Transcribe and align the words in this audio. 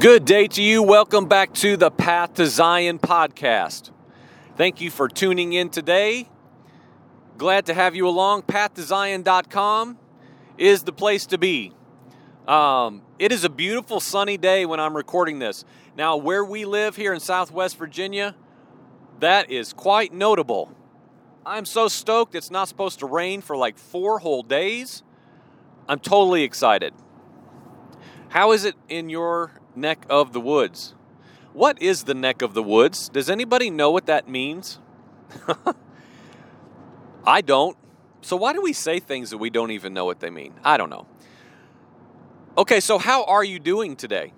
Good 0.00 0.24
day 0.24 0.46
to 0.46 0.62
you. 0.62 0.82
Welcome 0.82 1.26
back 1.26 1.52
to 1.56 1.76
the 1.76 1.90
Path 1.90 2.32
to 2.36 2.46
Zion 2.46 2.98
podcast. 2.98 3.90
Thank 4.56 4.80
you 4.80 4.90
for 4.90 5.08
tuning 5.08 5.52
in 5.52 5.68
today. 5.68 6.26
Glad 7.36 7.66
to 7.66 7.74
have 7.74 7.94
you 7.94 8.08
along. 8.08 8.44
PathToZion.com 8.44 9.98
is 10.56 10.84
the 10.84 10.92
place 10.94 11.26
to 11.26 11.36
be. 11.36 11.74
Um, 12.48 13.02
it 13.18 13.30
is 13.30 13.44
a 13.44 13.50
beautiful 13.50 14.00
sunny 14.00 14.38
day 14.38 14.64
when 14.64 14.80
I'm 14.80 14.96
recording 14.96 15.38
this. 15.38 15.66
Now, 15.98 16.16
where 16.16 16.46
we 16.46 16.64
live 16.64 16.96
here 16.96 17.12
in 17.12 17.20
Southwest 17.20 17.76
Virginia, 17.76 18.34
that 19.18 19.50
is 19.50 19.74
quite 19.74 20.14
notable. 20.14 20.74
I'm 21.44 21.66
so 21.66 21.88
stoked 21.88 22.34
it's 22.34 22.50
not 22.50 22.68
supposed 22.68 23.00
to 23.00 23.06
rain 23.06 23.42
for 23.42 23.54
like 23.54 23.76
four 23.76 24.20
whole 24.20 24.44
days. 24.44 25.02
I'm 25.86 25.98
totally 25.98 26.42
excited. 26.42 26.94
How 28.30 28.52
is 28.52 28.64
it 28.64 28.76
in 28.88 29.10
your 29.10 29.59
neck 29.74 30.04
of 30.08 30.32
the 30.32 30.40
woods? 30.40 30.94
What 31.52 31.80
is 31.82 32.04
the 32.04 32.14
neck 32.14 32.42
of 32.42 32.54
the 32.54 32.62
woods? 32.62 33.08
Does 33.08 33.28
anybody 33.28 33.70
know 33.70 33.90
what 33.90 34.06
that 34.06 34.28
means? 34.28 34.78
I 37.26 37.40
don't. 37.40 37.76
So 38.22 38.36
why 38.36 38.52
do 38.52 38.62
we 38.62 38.72
say 38.72 39.00
things 39.00 39.30
that 39.30 39.38
we 39.38 39.50
don't 39.50 39.70
even 39.70 39.94
know 39.94 40.04
what 40.04 40.20
they 40.20 40.30
mean? 40.30 40.54
I 40.64 40.76
don't 40.76 40.90
know. 40.90 41.06
Okay, 42.56 42.80
so 42.80 42.98
how 42.98 43.24
are 43.24 43.44
you 43.44 43.58
doing 43.58 43.96
today? 43.96 44.32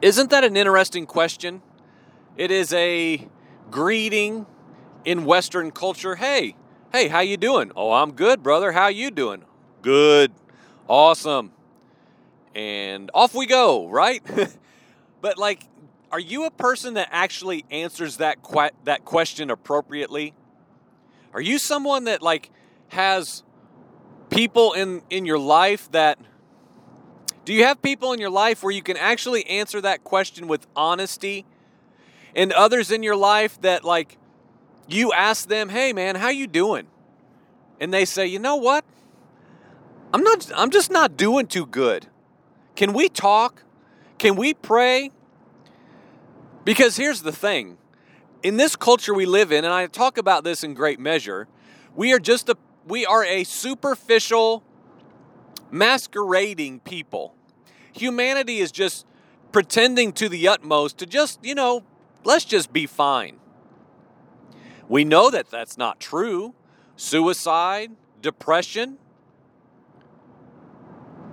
Isn't 0.00 0.30
that 0.30 0.44
an 0.44 0.56
interesting 0.56 1.06
question? 1.06 1.62
It 2.36 2.50
is 2.50 2.72
a 2.72 3.28
greeting 3.70 4.46
in 5.04 5.24
western 5.24 5.70
culture. 5.70 6.16
Hey, 6.16 6.56
hey, 6.92 7.08
how 7.08 7.20
you 7.20 7.36
doing? 7.36 7.72
Oh, 7.76 7.92
I'm 7.92 8.12
good, 8.12 8.42
brother. 8.42 8.72
How 8.72 8.88
you 8.88 9.10
doing? 9.10 9.44
Good. 9.82 10.32
Awesome. 10.88 11.52
And 12.54 13.10
off 13.14 13.34
we 13.34 13.46
go, 13.46 13.88
right? 13.88 14.22
but 15.20 15.38
like 15.38 15.68
are 16.12 16.20
you 16.20 16.44
a 16.44 16.50
person 16.50 16.94
that 16.94 17.08
actually 17.10 17.64
answers 17.70 18.18
that 18.18 18.36
that 18.84 19.04
question 19.06 19.50
appropriately? 19.50 20.34
Are 21.32 21.40
you 21.40 21.58
someone 21.58 22.04
that 22.04 22.20
like 22.20 22.50
has 22.88 23.42
people 24.28 24.74
in 24.74 25.00
in 25.08 25.24
your 25.24 25.38
life 25.38 25.90
that 25.92 26.18
do 27.46 27.54
you 27.54 27.64
have 27.64 27.80
people 27.80 28.12
in 28.12 28.20
your 28.20 28.30
life 28.30 28.62
where 28.62 28.72
you 28.72 28.82
can 28.82 28.98
actually 28.98 29.46
answer 29.46 29.80
that 29.80 30.04
question 30.04 30.46
with 30.46 30.66
honesty 30.76 31.46
and 32.36 32.52
others 32.52 32.90
in 32.90 33.02
your 33.02 33.16
life 33.16 33.58
that 33.62 33.82
like 33.82 34.18
you 34.86 35.14
ask 35.14 35.48
them, 35.48 35.70
"Hey 35.70 35.94
man, 35.94 36.16
how 36.16 36.28
you 36.28 36.46
doing?" 36.46 36.88
And 37.80 37.92
they 37.92 38.04
say, 38.04 38.26
"You 38.26 38.38
know 38.38 38.56
what? 38.56 38.84
I'm 40.12 40.22
not 40.22 40.52
I'm 40.54 40.70
just 40.70 40.90
not 40.90 41.16
doing 41.16 41.46
too 41.46 41.64
good. 41.64 42.08
Can 42.76 42.92
we 42.92 43.08
talk? 43.08 43.62
Can 44.18 44.36
we 44.36 44.54
pray?" 44.54 45.10
Because 46.64 46.96
here's 46.96 47.22
the 47.22 47.32
thing. 47.32 47.78
In 48.42 48.56
this 48.56 48.76
culture 48.76 49.14
we 49.14 49.26
live 49.26 49.52
in, 49.52 49.64
and 49.64 49.72
I 49.72 49.86
talk 49.86 50.18
about 50.18 50.44
this 50.44 50.64
in 50.64 50.74
great 50.74 50.98
measure, 50.98 51.48
we 51.94 52.12
are 52.12 52.18
just 52.18 52.48
a 52.48 52.56
we 52.86 53.06
are 53.06 53.24
a 53.24 53.44
superficial 53.44 54.62
masquerading 55.70 56.80
people. 56.80 57.34
Humanity 57.92 58.58
is 58.58 58.72
just 58.72 59.06
pretending 59.52 60.12
to 60.12 60.28
the 60.28 60.48
utmost 60.48 60.98
to 60.98 61.06
just, 61.06 61.44
you 61.44 61.54
know, 61.54 61.84
let's 62.24 62.44
just 62.44 62.72
be 62.72 62.86
fine. 62.86 63.38
We 64.88 65.04
know 65.04 65.30
that 65.30 65.50
that's 65.50 65.78
not 65.78 66.00
true. 66.00 66.54
Suicide, 66.96 67.92
depression, 68.20 68.98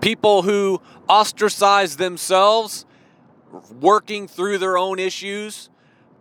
people 0.02 0.44
who 0.44 0.82
ostracize 1.08 1.98
themselves, 1.98 2.86
working 3.80 4.28
through 4.28 4.58
their 4.58 4.78
own 4.78 5.00
issues, 5.00 5.70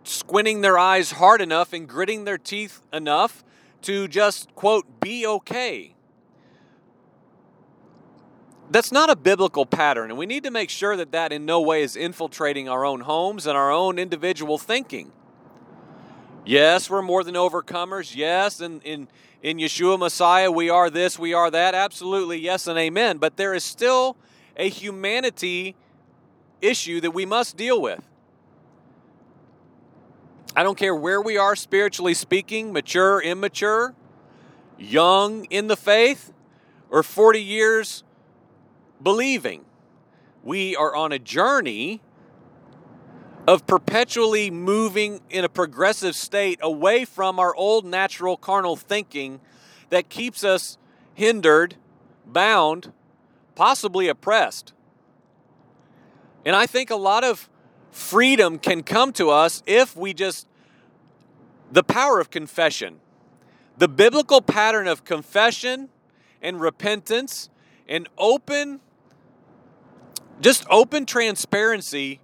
squinting 0.03 0.61
their 0.61 0.77
eyes 0.77 1.11
hard 1.11 1.41
enough 1.41 1.73
and 1.73 1.87
gritting 1.87 2.23
their 2.23 2.37
teeth 2.37 2.81
enough 2.91 3.43
to 3.81 4.07
just, 4.07 4.53
quote, 4.55 4.99
be 4.99 5.25
okay. 5.25 5.93
That's 8.71 8.91
not 8.91 9.09
a 9.09 9.15
biblical 9.15 9.65
pattern, 9.65 10.11
and 10.11 10.19
we 10.19 10.27
need 10.27 10.43
to 10.43 10.51
make 10.51 10.69
sure 10.69 10.95
that 10.95 11.11
that 11.11 11.31
in 11.31 11.45
no 11.45 11.59
way 11.59 11.81
is 11.81 11.95
infiltrating 11.95 12.69
our 12.69 12.85
own 12.85 13.01
homes 13.01 13.47
and 13.47 13.57
our 13.57 13.71
own 13.71 13.97
individual 13.97 14.57
thinking. 14.59 15.11
Yes, 16.45 16.89
we're 16.89 17.01
more 17.01 17.23
than 17.23 17.35
overcomers. 17.35 18.15
Yes, 18.15 18.61
in, 18.61 18.81
in, 18.81 19.07
in 19.41 19.57
Yeshua 19.57 19.97
Messiah, 19.97 20.51
we 20.51 20.69
are 20.69 20.89
this, 20.89 21.17
we 21.17 21.33
are 21.33 21.49
that. 21.49 21.73
Absolutely, 21.73 22.39
yes, 22.39 22.67
and 22.67 22.77
amen. 22.77 23.17
But 23.17 23.37
there 23.37 23.53
is 23.53 23.63
still 23.63 24.17
a 24.57 24.69
humanity 24.69 25.75
issue 26.61 26.99
that 27.01 27.11
we 27.11 27.25
must 27.25 27.55
deal 27.55 27.81
with. 27.81 28.05
I 30.55 30.63
don't 30.63 30.77
care 30.77 30.95
where 30.95 31.21
we 31.21 31.37
are 31.37 31.55
spiritually 31.55 32.13
speaking, 32.13 32.73
mature, 32.73 33.21
immature, 33.21 33.93
young 34.77 35.45
in 35.45 35.67
the 35.67 35.77
faith, 35.77 36.33
or 36.89 37.03
40 37.03 37.41
years 37.41 38.03
believing. 39.01 39.63
We 40.43 40.75
are 40.75 40.95
on 40.95 41.11
a 41.11 41.19
journey 41.19 42.01
of 43.49 43.65
perpetually 43.65 44.51
moving 44.51 45.19
in 45.31 45.43
a 45.43 45.49
progressive 45.49 46.15
state 46.15 46.59
away 46.61 47.03
from 47.03 47.39
our 47.39 47.55
old 47.55 47.83
natural 47.83 48.37
carnal 48.37 48.75
thinking 48.75 49.41
that 49.89 50.07
keeps 50.07 50.43
us 50.43 50.77
hindered, 51.15 51.75
bound, 52.27 52.93
possibly 53.55 54.07
oppressed. 54.07 54.71
And 56.45 56.55
I 56.55 56.67
think 56.67 56.91
a 56.91 56.95
lot 56.95 57.23
of 57.23 57.49
freedom 57.89 58.59
can 58.59 58.83
come 58.83 59.11
to 59.13 59.31
us 59.31 59.63
if 59.65 59.97
we 59.97 60.13
just, 60.13 60.47
the 61.71 61.81
power 61.81 62.19
of 62.19 62.29
confession. 62.29 62.99
The 63.79 63.87
biblical 63.87 64.43
pattern 64.43 64.87
of 64.87 65.03
confession 65.05 65.89
and 66.39 66.61
repentance 66.61 67.49
and 67.87 68.07
open, 68.15 68.79
just 70.39 70.67
open 70.69 71.07
transparency 71.07 72.19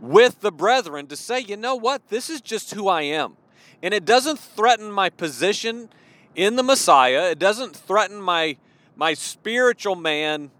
with 0.00 0.40
the 0.40 0.52
brethren 0.52 1.06
to 1.08 1.16
say, 1.16 1.40
you 1.40 1.56
know 1.56 1.74
what, 1.74 2.08
this 2.08 2.28
is 2.28 2.40
just 2.40 2.74
who 2.74 2.88
I 2.88 3.02
am. 3.02 3.36
And 3.82 3.92
it 3.94 4.04
doesn't 4.04 4.38
threaten 4.38 4.90
my 4.90 5.10
position 5.10 5.88
in 6.34 6.56
the 6.56 6.62
Messiah, 6.62 7.30
it 7.30 7.38
doesn't 7.38 7.74
threaten 7.74 8.20
my, 8.20 8.56
my 8.94 9.14
spiritual 9.14 9.96
man. 9.96 10.50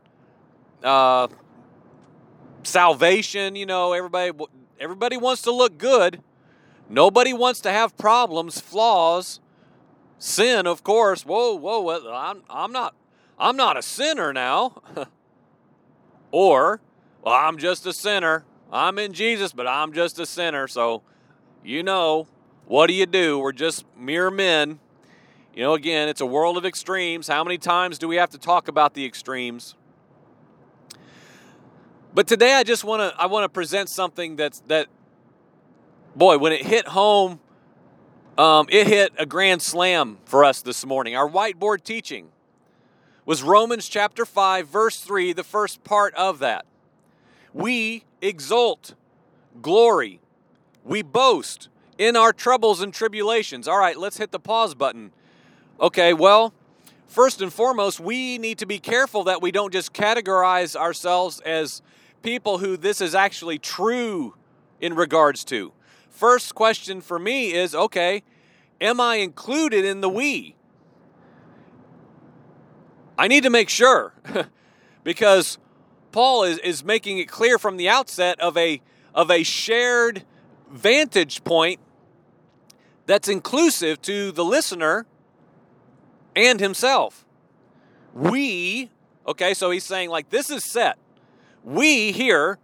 Uh, 0.83 1.29
salvation, 2.67 3.57
you 3.57 3.67
know, 3.67 3.93
everybody 3.93 4.33
everybody 4.79 5.17
wants 5.17 5.43
to 5.43 5.53
look 5.53 5.79
good. 5.79 6.23
Nobody 6.89 7.33
wants 7.33 7.61
to 7.61 7.71
have 7.71 7.97
problems, 7.97 8.61
flaws, 8.61 9.41
sin, 10.19 10.67
of 10.67 10.85
course. 10.85 11.25
Whoa, 11.25 11.55
whoa, 11.55 12.13
I'm 12.13 12.43
I'm 12.51 12.73
not 12.73 12.95
I'm 13.39 13.57
not 13.57 13.77
a 13.77 13.83
sinner 13.83 14.33
now. 14.33 14.83
or, 16.31 16.81
well, 17.23 17.35
I'm 17.35 17.59
just 17.59 17.87
a 17.87 17.93
sinner. 17.93 18.45
I'm 18.73 18.99
in 18.99 19.13
Jesus, 19.13 19.53
but 19.53 19.67
I'm 19.67 19.93
just 19.93 20.19
a 20.19 20.27
sinner. 20.27 20.67
So, 20.69 21.03
you 21.65 21.83
know, 21.83 22.27
what 22.67 22.89
do 22.89 22.95
you 22.95 23.07
do? 23.07 23.39
We're 23.39 23.53
just 23.53 23.85
mere 23.97 24.31
men. 24.31 24.81
You 25.55 25.63
know, 25.63 25.75
again, 25.75 26.09
it's 26.09 26.21
a 26.21 26.27
world 26.27 26.57
of 26.57 26.67
extremes. 26.67 27.29
How 27.29 27.43
many 27.45 27.59
times 27.59 27.99
do 27.99 28.09
we 28.09 28.17
have 28.17 28.31
to 28.31 28.39
talk 28.39 28.69
about 28.69 28.95
the 28.95 29.05
extremes? 29.05 29.75
But 32.13 32.27
today 32.27 32.55
I 32.55 32.63
just 32.63 32.83
want 32.83 33.01
to 33.01 33.21
I 33.21 33.27
want 33.27 33.45
to 33.45 33.49
present 33.49 33.89
something 33.89 34.37
that's 34.37 34.61
that 34.69 34.89
boy, 36.17 36.39
when 36.39 36.53
it 36.53 36.65
hit 36.65 36.89
home, 36.89 37.41
um, 38.39 38.67
it 38.71 38.87
hit 38.87 39.13
a 39.19 39.27
grand 39.27 39.63
slam 39.63 40.19
for 40.25 40.45
us 40.45 40.63
this 40.63 40.85
morning. 40.85 41.15
Our 41.15 41.29
whiteboard 41.29 41.85
teaching 41.85 42.29
was 43.25 43.43
Romans 43.43 43.89
chapter 43.89 44.25
5, 44.25 44.69
verse 44.69 45.01
3, 45.01 45.33
the 45.33 45.45
first 45.45 45.85
part 45.85 46.15
of 46.15 46.39
that. 46.39 46.65
We 47.57 48.05
exult, 48.21 48.93
glory, 49.63 50.21
we 50.85 51.01
boast 51.01 51.71
in 51.97 52.15
our 52.15 52.31
troubles 52.31 52.83
and 52.83 52.93
tribulations. 52.93 53.67
All 53.67 53.79
right, 53.79 53.97
let's 53.97 54.19
hit 54.19 54.31
the 54.31 54.39
pause 54.39 54.75
button. 54.75 55.11
Okay, 55.81 56.13
well, 56.13 56.53
first 57.09 57.41
and 57.41 57.51
foremost, 57.51 57.99
we 57.99 58.37
need 58.37 58.59
to 58.59 58.67
be 58.67 58.79
careful 58.79 59.25
that 59.25 59.41
we 59.41 59.53
don't 59.53 59.73
just 59.73 59.95
categorize 59.95 60.77
ourselves 60.77 61.41
as 61.47 61.81
people 62.23 62.59
who 62.59 62.77
this 62.77 63.01
is 63.01 63.15
actually 63.15 63.59
true 63.59 64.35
in 64.79 64.93
regards 64.95 65.43
to. 65.45 65.73
First 66.11 66.55
question 66.55 67.01
for 67.01 67.19
me 67.19 67.55
is 67.55 67.75
okay, 67.75 68.23
am 68.83 69.01
I 69.01 69.17
included 69.17 69.87
in 69.87 70.03
the 70.03 70.11
we? 70.11 70.57
I 73.17 73.29
need 73.29 73.45
to 73.45 73.51
make 73.51 73.71
sure 73.71 74.13
because 75.05 75.57
Paul 76.17 76.45
is, 76.45 76.57
is 76.61 76.83
making 76.83 77.19
it 77.19 77.29
clear 77.29 77.59
from 77.59 77.77
the 77.77 77.91
outset 77.91 78.41
of 78.41 78.57
a 78.57 78.81
of 79.15 79.31
a 79.31 79.43
shared 79.43 80.23
vantage 80.73 81.45
point 81.45 81.79
that's 83.05 83.29
inclusive 83.29 84.01
to 84.01 84.33
the 84.33 84.43
listener 84.43 85.05
and 86.35 86.59
himself. 86.59 87.27
We, 88.15 88.89
okay, 89.27 89.53
so 89.53 89.71
he's 89.71 89.85
saying 89.85 90.09
like 90.09 90.31
this 90.31 90.49
is 90.49 90.65
set 90.65 90.97
we 91.63 92.13
here 92.13 92.59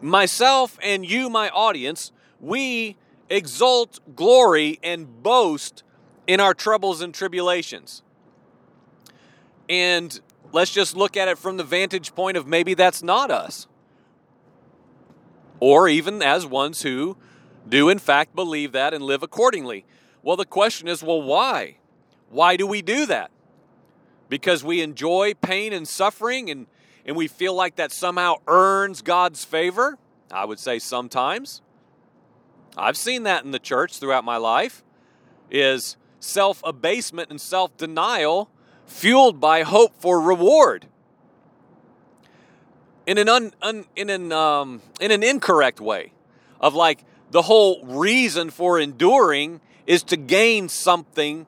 myself 0.00 0.76
and 0.82 1.08
you, 1.08 1.30
my 1.30 1.50
audience, 1.50 2.10
we 2.40 2.96
exult, 3.30 4.00
glory, 4.16 4.80
and 4.82 5.22
boast 5.22 5.84
in 6.26 6.40
our 6.40 6.52
troubles 6.52 7.00
and 7.00 7.14
tribulations. 7.14 8.02
And 9.68 10.20
let's 10.52 10.70
just 10.70 10.96
look 10.96 11.16
at 11.16 11.28
it 11.28 11.38
from 11.38 11.56
the 11.56 11.64
vantage 11.64 12.14
point 12.14 12.36
of 12.36 12.46
maybe 12.46 12.74
that's 12.74 13.02
not 13.02 13.30
us. 13.30 13.66
Or 15.60 15.88
even 15.88 16.22
as 16.22 16.46
ones 16.46 16.82
who 16.82 17.16
do, 17.68 17.88
in 17.88 17.98
fact, 17.98 18.34
believe 18.34 18.72
that 18.72 18.92
and 18.92 19.04
live 19.04 19.22
accordingly. 19.22 19.84
Well, 20.22 20.36
the 20.36 20.44
question 20.44 20.88
is 20.88 21.02
well, 21.02 21.22
why? 21.22 21.78
Why 22.30 22.56
do 22.56 22.66
we 22.66 22.82
do 22.82 23.06
that? 23.06 23.30
Because 24.28 24.64
we 24.64 24.80
enjoy 24.80 25.34
pain 25.34 25.72
and 25.72 25.86
suffering 25.86 26.50
and, 26.50 26.66
and 27.04 27.16
we 27.16 27.28
feel 27.28 27.54
like 27.54 27.76
that 27.76 27.92
somehow 27.92 28.36
earns 28.46 29.02
God's 29.02 29.44
favor? 29.44 29.98
I 30.30 30.44
would 30.44 30.58
say 30.58 30.78
sometimes. 30.78 31.60
I've 32.76 32.96
seen 32.96 33.24
that 33.24 33.44
in 33.44 33.50
the 33.50 33.58
church 33.58 33.98
throughout 33.98 34.24
my 34.24 34.38
life 34.38 34.82
is 35.50 35.96
self 36.20 36.62
abasement 36.64 37.30
and 37.30 37.40
self 37.40 37.76
denial 37.76 38.50
fueled 38.92 39.40
by 39.40 39.62
hope 39.62 39.92
for 39.98 40.20
reward. 40.20 40.86
In 43.06 43.18
an 43.18 43.28
un, 43.28 43.52
un, 43.60 43.84
in 43.96 44.10
an 44.10 44.30
um, 44.30 44.80
in 45.00 45.10
an 45.10 45.22
incorrect 45.22 45.80
way 45.80 46.12
of 46.60 46.74
like 46.74 47.04
the 47.30 47.42
whole 47.42 47.84
reason 47.84 48.50
for 48.50 48.78
enduring 48.78 49.60
is 49.86 50.04
to 50.04 50.16
gain 50.16 50.68
something 50.68 51.46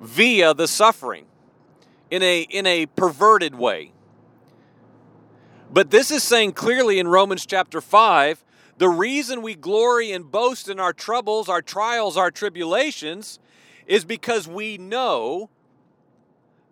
via 0.00 0.52
the 0.54 0.66
suffering 0.66 1.26
in 2.10 2.22
a 2.22 2.40
in 2.40 2.66
a 2.66 2.86
perverted 2.86 3.54
way. 3.54 3.92
But 5.72 5.92
this 5.92 6.10
is 6.10 6.24
saying 6.24 6.52
clearly 6.52 6.98
in 6.98 7.06
Romans 7.06 7.46
chapter 7.46 7.80
5 7.80 8.44
the 8.78 8.88
reason 8.88 9.42
we 9.42 9.54
glory 9.54 10.10
and 10.10 10.28
boast 10.32 10.68
in 10.68 10.80
our 10.80 10.92
troubles 10.92 11.48
our 11.48 11.62
trials 11.62 12.16
our 12.16 12.30
tribulations 12.32 13.38
is 13.86 14.04
because 14.04 14.48
we 14.48 14.78
know 14.78 15.50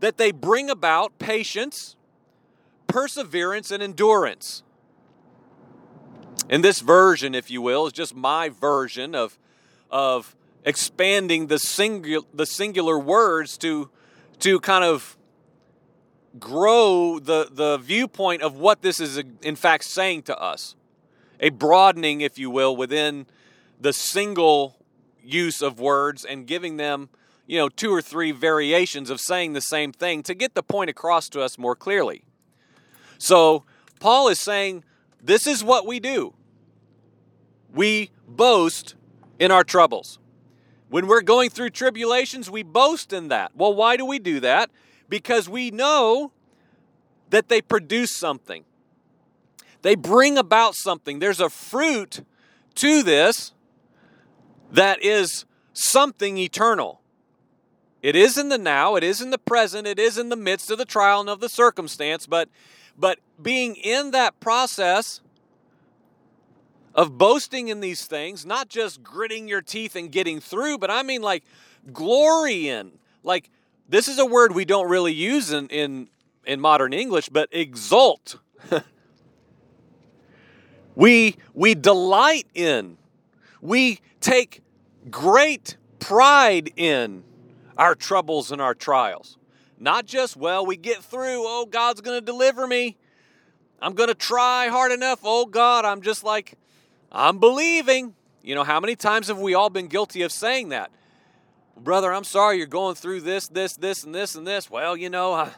that 0.01 0.17
they 0.17 0.31
bring 0.31 0.71
about 0.71 1.19
patience, 1.19 1.97
perseverance, 2.87 3.71
and 3.71 3.83
endurance. 3.83 4.63
In 6.49 6.63
this 6.63 6.81
version, 6.81 7.35
if 7.35 7.51
you 7.51 7.61
will, 7.61 7.87
is 7.87 7.93
just 7.93 8.15
my 8.15 8.49
version 8.49 9.15
of, 9.15 9.39
of 9.91 10.35
expanding 10.65 11.49
the, 11.49 11.57
singu- 11.57 12.25
the 12.33 12.47
singular 12.47 12.99
words 12.99 13.59
to, 13.59 13.91
to 14.41 14.61
kind 14.61 14.85
of 14.85 15.17
grow 16.39 17.19
the, 17.19 17.49
the 17.51 17.79
viewpoint 17.79 18.43
of 18.43 18.57
what 18.57 18.83
this 18.83 19.01
is 19.01 19.23
in 19.43 19.57
fact 19.57 19.85
saying 19.85 20.23
to 20.23 20.39
us. 20.39 20.75
A 21.41 21.51
broadening, 21.51 22.21
if 22.21 22.39
you 22.39 22.51
will, 22.51 22.77
within 22.77 23.27
the 23.81 23.93
single 23.93 24.77
use 25.23 25.63
of 25.63 25.79
words 25.79 26.25
and 26.25 26.47
giving 26.47 26.77
them 26.77 27.09
you 27.49 27.57
know, 27.57 27.69
two 27.71 27.93
or 27.93 28.03
three 28.03 28.31
variations 28.31 29.09
of 29.09 29.21
saying 29.21 29.55
the 29.55 29.61
same 29.61 29.91
thing 29.91 30.23
to 30.23 30.35
get 30.35 30.55
the 30.55 30.63
point 30.63 30.91
across 30.91 31.29
to 31.31 31.41
us 31.41 31.59
more 31.59 31.75
clearly. 31.75 32.23
So, 33.17 33.65
Paul 33.99 34.29
is 34.29 34.39
saying 34.39 34.85
this 35.21 35.47
is 35.47 35.65
what 35.65 35.87
we 35.87 35.99
do. 35.99 36.35
We 37.75 38.11
boast 38.29 38.95
in 39.39 39.51
our 39.51 39.65
troubles. 39.65 40.19
When 40.91 41.07
we're 41.07 41.23
going 41.23 41.49
through 41.51 41.71
tribulations, 41.71 42.51
we 42.51 42.63
boast 42.63 43.13
in 43.13 43.29
that. 43.29 43.53
Well, 43.57 43.75
why 43.75 43.97
do 43.97 44.05
we 44.05 44.19
do 44.19 44.41
that? 44.41 44.71
Because 45.09 45.49
we 45.49 45.71
know 45.71 46.33
that 47.31 47.49
they 47.49 47.63
produce 47.63 48.15
something. 48.15 48.65
They 49.83 49.95
bring 49.95 50.37
about 50.37 50.75
something. 50.75 51.19
There's 51.19 51.41
a 51.41 51.51
fruit 51.51 52.25
to 52.77 53.03
this 53.03 53.53
that 54.71 55.03
is 55.03 55.47
something 55.73 56.37
eternal. 56.37 56.98
It 58.03 58.15
is 58.15 58.39
in 58.39 58.49
the 58.49 58.59
now, 58.59 58.95
it 58.95 59.03
is 59.03 59.21
in 59.21 59.31
the 59.31 59.39
present, 59.39 59.87
it 59.87 59.99
is 59.99 60.19
in 60.19 60.29
the 60.29 60.37
midst 60.37 60.71
of 60.71 60.79
the 60.79 60.85
trial 60.85 61.21
and 61.21 61.29
of 61.29 61.41
the 61.41 61.49
circumstance, 61.49 62.27
but 62.27 62.49
but 62.97 63.19
being 63.41 63.77
in 63.77 64.11
that 64.13 64.39
process 64.41 65.21
of 66.95 67.17
boasting 67.17 67.69
in 67.69 67.81
these 67.81 68.07
things, 68.07 68.45
not 68.45 68.69
just 68.69 69.03
gritting 69.03 69.47
your 69.47 69.63
teeth 69.63 69.95
and 69.95 70.11
getting 70.11 70.41
through, 70.41 70.79
but 70.79 70.91
I 70.91 71.03
mean 71.03 71.23
like 71.23 71.45
glory 71.93 72.69
in. 72.69 72.93
Like 73.23 73.51
this 73.89 74.09
is 74.09 74.19
a 74.19 74.27
word 74.27 74.55
we 74.55 74.65
don't 74.65 74.89
really 74.89 75.13
use 75.15 75.53
in 75.53 75.69
in, 75.69 76.09
in 76.45 76.61
modern 76.61 76.93
English, 76.93 77.29
but 77.29 77.49
exult. 77.51 78.39
we 80.95 81.37
we 81.53 81.75
delight 81.75 82.47
in. 82.55 82.97
We 83.61 83.99
take 84.21 84.63
great 85.11 85.77
pride 85.99 86.71
in 86.77 87.25
our 87.79 87.95
troubles 87.95 88.53
and 88.53 88.61
our 88.61 88.75
trials. 88.75 89.39
Not 89.79 90.05
just, 90.05 90.37
well, 90.37 90.67
we 90.67 90.77
get 90.77 91.03
through, 91.03 91.45
oh, 91.47 91.65
God's 91.65 92.01
going 92.01 92.19
to 92.19 92.25
deliver 92.25 92.67
me. 92.67 92.99
I'm 93.81 93.95
going 93.95 94.09
to 94.09 94.15
try 94.15 94.67
hard 94.69 94.91
enough. 94.91 95.21
Oh, 95.23 95.47
God, 95.47 95.85
I'm 95.85 96.03
just 96.03 96.25
like, 96.25 96.55
I'm 97.13 97.39
believing. 97.39 98.15
You 98.43 98.57
know, 98.57 98.65
how 98.65 98.81
many 98.81 98.97
times 98.97 99.29
have 99.29 99.39
we 99.39 99.55
all 99.55 99.71
been 99.71 99.87
guilty 99.87 100.23
of 100.23 100.33
saying 100.33 100.71
that? 100.71 100.91
Brother, 101.77 102.13
I'm 102.13 102.25
sorry 102.25 102.59
you're 102.59 102.67
going 102.67 102.97
through 102.97 103.21
this, 103.21 103.47
this, 103.47 103.77
this, 103.77 104.03
and 104.03 104.13
this, 104.13 104.35
and 104.35 104.45
this. 104.45 104.69
Well, 104.69 104.97
you 104.97 105.09
know, 105.09 105.33
I... 105.33 105.51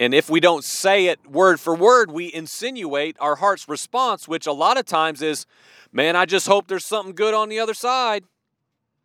and 0.00 0.12
if 0.12 0.28
we 0.28 0.40
don't 0.40 0.64
say 0.64 1.06
it 1.06 1.24
word 1.30 1.60
for 1.60 1.76
word, 1.76 2.10
we 2.10 2.32
insinuate 2.34 3.16
our 3.20 3.36
heart's 3.36 3.68
response, 3.68 4.26
which 4.26 4.48
a 4.48 4.52
lot 4.52 4.78
of 4.78 4.84
times 4.84 5.22
is, 5.22 5.46
man, 5.92 6.16
I 6.16 6.26
just 6.26 6.48
hope 6.48 6.66
there's 6.66 6.86
something 6.86 7.14
good 7.14 7.34
on 7.34 7.48
the 7.48 7.60
other 7.60 7.74
side. 7.74 8.24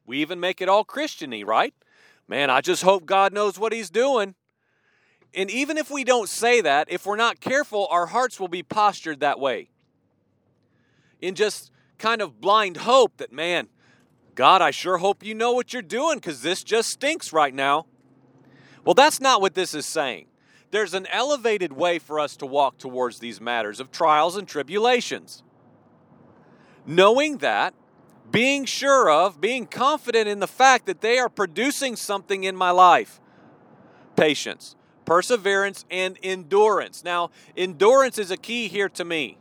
We 0.08 0.18
even 0.22 0.40
make 0.40 0.60
it 0.60 0.70
all 0.70 0.84
Christiany, 0.84 1.46
right? 1.46 1.75
Man, 2.27 2.50
I 2.50 2.62
just 2.62 2.83
hope 2.83 3.06
God 3.06 3.33
knows 3.33 3.57
what 3.57 3.74
He's 3.74 3.89
doing. 3.89 4.35
And 5.33 5.51
even 5.51 5.77
if 5.77 5.91
we 5.91 6.03
don't 6.03 6.29
say 6.29 6.62
that, 6.62 6.88
if 6.89 7.06
we're 7.06 7.15
not 7.15 7.39
careful, 7.39 7.88
our 7.91 8.07
hearts 8.07 8.39
will 8.39 8.47
be 8.47 8.63
postured 8.63 9.19
that 9.19 9.39
way. 9.39 9.69
In 11.21 11.35
just 11.35 11.71
kind 11.97 12.21
of 12.21 12.39
blind 12.39 12.77
hope 12.77 13.18
that, 13.18 13.31
man, 13.31 13.68
God, 14.35 14.62
I 14.62 14.71
sure 14.71 14.97
hope 14.97 15.24
you 15.24 15.33
know 15.33 15.51
what 15.53 15.74
you're 15.74 15.81
doing 15.81 16.18
because 16.18 16.41
this 16.41 16.63
just 16.63 16.89
stinks 16.89 17.33
right 17.33 17.53
now. 17.53 17.88
Well, 18.85 18.94
that's 18.94 19.19
not 19.19 19.41
what 19.41 19.53
this 19.53 19.74
is 19.74 19.85
saying. 19.85 20.27
There's 20.69 20.94
an 20.94 21.07
elevated 21.12 21.74
way 21.74 21.97
for 21.97 22.19
us 22.19 22.38
to 22.38 22.45
walk 22.45 22.77
towards 22.77 23.19
these 23.19 23.41
matters 23.41 23.79
of 23.79 23.91
trials 23.91 24.38
and 24.38 24.47
tribulations. 24.47 25.44
Knowing 26.86 27.38
that 27.39 27.74
being 28.31 28.65
sure 28.65 29.10
of, 29.10 29.39
being 29.39 29.65
confident 29.65 30.27
in 30.27 30.39
the 30.39 30.48
fact 30.48 30.86
that 30.86 31.01
they 31.01 31.17
are 31.17 31.29
producing 31.29 31.96
something 31.96 32.43
in 32.43 32.55
my 32.55 32.72
life. 32.72 33.19
Patience, 34.15 34.75
perseverance, 35.05 35.86
and 35.89 36.17
endurance. 36.22 37.03
Now, 37.03 37.31
endurance 37.55 38.17
is 38.17 38.31
a 38.31 38.38
key 38.38 38.67
here 38.67 38.89
to 38.89 39.05
me. 39.05 39.38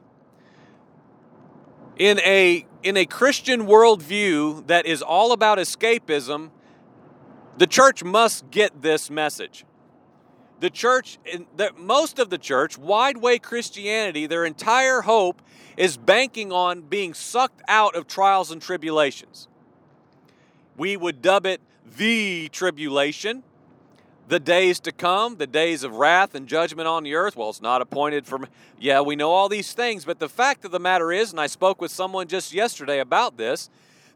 In 1.97 2.21
a, 2.21 2.67
in 2.83 2.97
a 2.97 3.07
Christian 3.07 3.67
worldview 3.67 4.67
that 4.67 4.87
is 4.87 5.01
all 5.03 5.33
about 5.33 5.59
escapism, 5.59 6.51
the 7.57 7.67
church 7.67 8.05
must 8.05 8.51
get 8.51 8.83
this 8.83 9.11
message. 9.11 9.65
The 10.59 10.71
church, 10.71 11.19
the, 11.57 11.73
most 11.77 12.19
of 12.19 12.31
the 12.31 12.39
church, 12.39 12.79
wide 12.79 13.19
way 13.19 13.39
Christianity, 13.39 14.27
their 14.27 14.45
entire 14.45 15.03
hope 15.03 15.43
is 15.77 15.97
banking 15.97 16.51
on 16.51 16.81
being 16.83 17.13
sucked 17.13 17.61
out 17.69 17.95
of 17.95 18.07
trials 18.07 18.51
and 18.51 18.63
tribulations. 18.63 19.49
We 20.77 20.97
would 20.97 21.21
dub 21.21 21.45
it 21.45 21.61
the 21.97 22.49
tribulation, 22.49 23.43
the 24.29 24.41
days 24.41 24.81
to 24.81 24.93
come, 24.93 25.37
the 25.37 25.47
days 25.47 25.85
of 25.85 25.97
wrath 25.97 26.35
and 26.35 26.49
judgment 26.49 26.89
on 26.89 27.05
the 27.05 27.15
earth. 27.15 27.37
Well, 27.37 27.51
it's 27.51 27.63
not 27.63 27.83
appointed 27.83 28.27
for, 28.27 28.41
yeah, 28.79 29.01
we 29.03 29.15
know 29.15 29.31
all 29.31 29.49
these 29.49 29.73
things, 29.73 30.05
but 30.05 30.19
the 30.19 30.29
fact 30.29 30.65
of 30.65 30.71
the 30.71 30.81
matter 30.81 31.13
is, 31.13 31.31
and 31.31 31.41
I 31.41 31.47
spoke 31.47 31.81
with 31.81 31.91
someone 31.91 32.29
just 32.29 32.53
yesterday 32.53 32.99
about 32.99 33.37
this, 33.37 33.69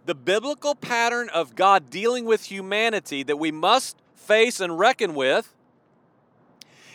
the 0.06 0.14
biblical 0.14 0.75
pattern 0.75 1.28
of 1.28 1.54
God 1.54 1.90
dealing 1.90 2.25
with 2.25 2.44
humanity 2.44 3.23
that 3.23 3.37
we 3.37 3.52
must 3.52 3.99
face 4.14 4.59
and 4.59 4.78
reckon 4.78 5.14
with 5.14 5.54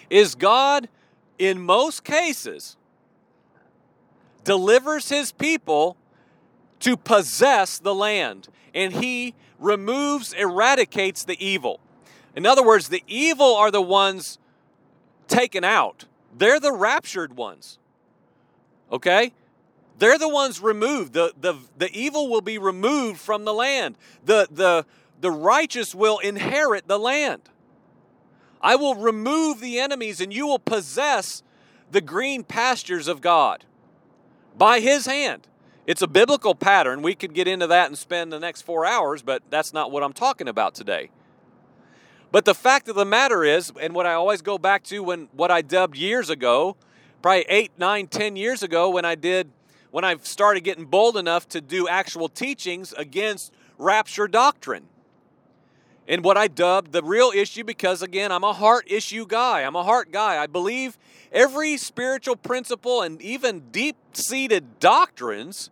is 0.10 0.36
God, 0.36 0.90
in 1.38 1.62
most 1.62 2.04
cases, 2.04 2.78
delivers 4.44 5.10
his 5.10 5.32
people 5.32 5.98
to 6.80 6.96
possess 6.96 7.80
the 7.80 7.96
land, 7.96 8.48
and 8.74 8.94
he 8.94 9.34
removes, 9.60 10.34
eradicates 10.34 11.24
the 11.24 11.44
evil. 11.44 11.80
In 12.36 12.46
other 12.46 12.64
words, 12.64 12.90
the 12.90 13.04
evil 13.08 13.56
are 13.56 13.72
the 13.72 13.82
ones 13.82 14.38
taken 15.28 15.64
out, 15.64 16.06
they're 16.38 16.60
the 16.60 16.74
raptured 16.74 17.36
ones. 17.36 17.80
Okay? 18.92 19.34
They're 19.98 20.20
the 20.20 20.30
ones 20.30 20.62
removed. 20.62 21.14
The, 21.14 21.34
the, 21.40 21.56
the 21.78 21.90
evil 21.92 22.30
will 22.30 22.42
be 22.42 22.58
removed 22.58 23.20
from 23.20 23.46
the 23.46 23.54
land. 23.54 23.98
The, 24.26 24.48
the, 24.52 24.86
the 25.22 25.32
righteous 25.32 25.96
will 25.96 26.20
inherit 26.20 26.88
the 26.88 27.00
land. 27.00 27.42
I 28.66 28.76
will 28.76 28.96
remove 28.96 29.60
the 29.62 29.80
enemies 29.80 30.20
and 30.20 30.34
you 30.34 30.48
will 30.48 30.58
possess 30.60 31.44
the 31.92 32.02
green 32.02 32.44
pastures 32.44 33.08
of 33.08 33.22
God. 33.22 33.64
by 34.58 34.80
his 34.80 35.06
hand. 35.06 35.48
It's 35.86 36.02
a 36.02 36.08
biblical 36.08 36.56
pattern. 36.56 37.02
We 37.02 37.14
could 37.14 37.34
get 37.34 37.48
into 37.48 37.68
that 37.68 37.88
and 37.88 37.98
spend 37.98 38.32
the 38.32 38.40
next 38.40 38.64
four 38.64 38.86
hours, 38.86 39.22
but 39.22 39.44
that's 39.50 39.74
not 39.74 39.92
what 39.92 40.04
I'm 40.04 40.14
talking 40.14 40.48
about 40.48 40.74
today. 40.74 41.12
But 42.32 42.46
the 42.46 42.56
fact 42.56 42.90
of 42.90 42.96
the 42.96 43.06
matter 43.06 43.44
is, 43.44 43.72
and 43.80 43.94
what 43.94 44.06
I 44.06 44.14
always 44.14 44.42
go 44.42 44.58
back 44.58 44.84
to 44.86 45.04
when 45.04 45.30
what 45.34 45.52
I 45.52 45.62
dubbed 45.62 45.96
years 45.96 46.30
ago, 46.30 46.76
probably 47.22 47.46
eight, 47.50 47.72
nine, 47.78 48.08
ten 48.08 48.36
years 48.36 48.64
ago, 48.64 48.90
when 48.90 49.06
I 49.06 49.16
did, 49.16 49.52
when 49.92 50.04
I 50.04 50.16
started 50.24 50.62
getting 50.64 50.86
bold 50.86 51.18
enough 51.18 51.48
to 51.50 51.62
do 51.62 51.88
actual 51.88 52.30
teachings 52.30 52.94
against 52.94 53.54
rapture 53.78 54.28
doctrine. 54.28 54.86
And 56.08 56.24
what 56.24 56.38
I 56.38 56.48
dubbed 56.48 56.92
the 56.92 57.02
real 57.02 57.32
issue, 57.34 57.64
because 57.64 58.02
again, 58.02 58.32
I'm 58.32 58.44
a 58.44 58.54
heart 58.54 58.86
issue 58.88 59.26
guy. 59.26 59.62
I'm 59.62 59.76
a 59.76 59.84
heart 59.84 60.12
guy. 60.12 60.42
I 60.42 60.46
believe 60.48 60.98
every 61.32 61.78
spiritual 61.78 62.36
principle 62.36 63.02
and 63.02 63.22
even 63.22 63.72
deep 63.72 63.98
seated 64.14 64.80
doctrines 64.80 65.72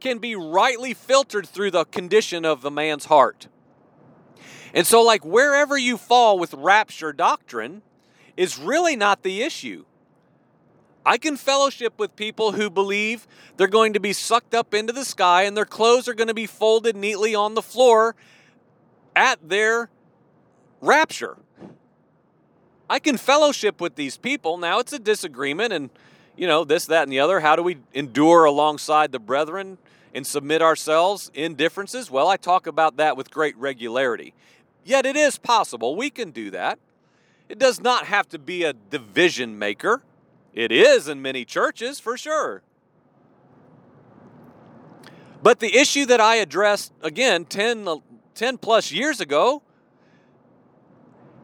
can 0.00 0.18
be 0.18 0.34
rightly 0.34 0.94
filtered 0.94 1.46
through 1.46 1.70
the 1.70 1.84
condition 1.84 2.44
of 2.44 2.62
the 2.62 2.70
man's 2.70 3.04
heart. 3.04 3.46
And 4.74 4.86
so, 4.86 5.02
like, 5.02 5.24
wherever 5.24 5.76
you 5.76 5.96
fall 5.96 6.38
with 6.38 6.54
rapture 6.54 7.12
doctrine 7.12 7.82
is 8.36 8.58
really 8.58 8.96
not 8.96 9.22
the 9.22 9.42
issue. 9.42 9.84
I 11.04 11.16
can 11.16 11.36
fellowship 11.36 11.98
with 11.98 12.14
people 12.14 12.52
who 12.52 12.70
believe 12.70 13.26
they're 13.56 13.68
going 13.68 13.94
to 13.94 14.00
be 14.00 14.12
sucked 14.12 14.54
up 14.54 14.74
into 14.74 14.92
the 14.92 15.04
sky 15.04 15.44
and 15.44 15.56
their 15.56 15.64
clothes 15.64 16.08
are 16.08 16.14
going 16.14 16.28
to 16.28 16.34
be 16.34 16.46
folded 16.46 16.94
neatly 16.94 17.34
on 17.34 17.54
the 17.54 17.62
floor 17.62 18.14
at 19.14 19.48
their 19.48 19.90
rapture. 20.80 21.36
I 22.88 22.98
can 22.98 23.16
fellowship 23.16 23.80
with 23.80 23.94
these 23.94 24.16
people. 24.16 24.58
Now 24.58 24.80
it's 24.80 24.92
a 24.92 24.98
disagreement 24.98 25.72
and, 25.72 25.90
you 26.36 26.46
know, 26.46 26.64
this, 26.64 26.86
that, 26.86 27.04
and 27.04 27.12
the 27.12 27.20
other. 27.20 27.40
How 27.40 27.54
do 27.54 27.62
we 27.62 27.78
endure 27.94 28.44
alongside 28.44 29.12
the 29.12 29.20
brethren 29.20 29.78
and 30.12 30.26
submit 30.26 30.60
ourselves 30.60 31.30
in 31.34 31.54
differences? 31.54 32.10
Well, 32.10 32.26
I 32.26 32.36
talk 32.36 32.66
about 32.66 32.96
that 32.96 33.16
with 33.16 33.30
great 33.30 33.56
regularity. 33.56 34.34
Yet 34.84 35.06
it 35.06 35.16
is 35.16 35.38
possible. 35.38 35.94
We 35.94 36.10
can 36.10 36.32
do 36.32 36.50
that. 36.50 36.78
It 37.48 37.58
does 37.58 37.80
not 37.80 38.06
have 38.06 38.28
to 38.30 38.38
be 38.38 38.64
a 38.64 38.72
division 38.72 39.58
maker. 39.58 40.02
It 40.52 40.72
is 40.72 41.06
in 41.06 41.22
many 41.22 41.44
churches, 41.44 42.00
for 42.00 42.16
sure. 42.16 42.62
But 45.42 45.60
the 45.60 45.76
issue 45.76 46.06
that 46.06 46.20
I 46.20 46.36
addressed, 46.36 46.92
again, 47.02 47.44
10, 47.44 47.86
10 48.34 48.58
plus 48.58 48.92
years 48.92 49.20
ago, 49.20 49.62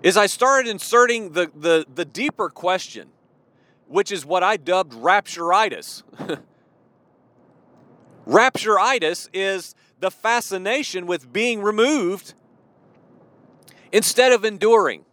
is 0.03 0.17
I 0.17 0.27
started 0.27 0.71
inserting 0.71 1.33
the, 1.33 1.51
the, 1.55 1.87
the 1.93 2.05
deeper 2.05 2.49
question, 2.49 3.09
which 3.89 4.13
is 4.13 4.25
what 4.25 4.43
I 4.43 4.57
dubbed 4.57 4.93
rapturitis. 4.93 6.03
rapturitis 8.27 9.29
is 9.33 9.75
the 10.01 10.11
fascination 10.11 11.07
with 11.07 11.33
being 11.33 11.63
removed 11.63 12.35
instead 13.93 14.33
of 14.33 14.45
enduring. 14.45 15.05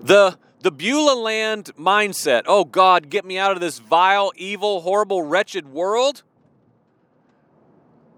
The 0.00 0.38
the 0.62 0.70
Beulah 0.70 1.18
land 1.18 1.70
mindset, 1.78 2.42
oh 2.46 2.64
God, 2.64 3.08
get 3.08 3.24
me 3.24 3.38
out 3.38 3.52
of 3.52 3.60
this 3.60 3.78
vile, 3.78 4.30
evil, 4.36 4.82
horrible, 4.82 5.22
wretched 5.22 5.68
world. 5.68 6.22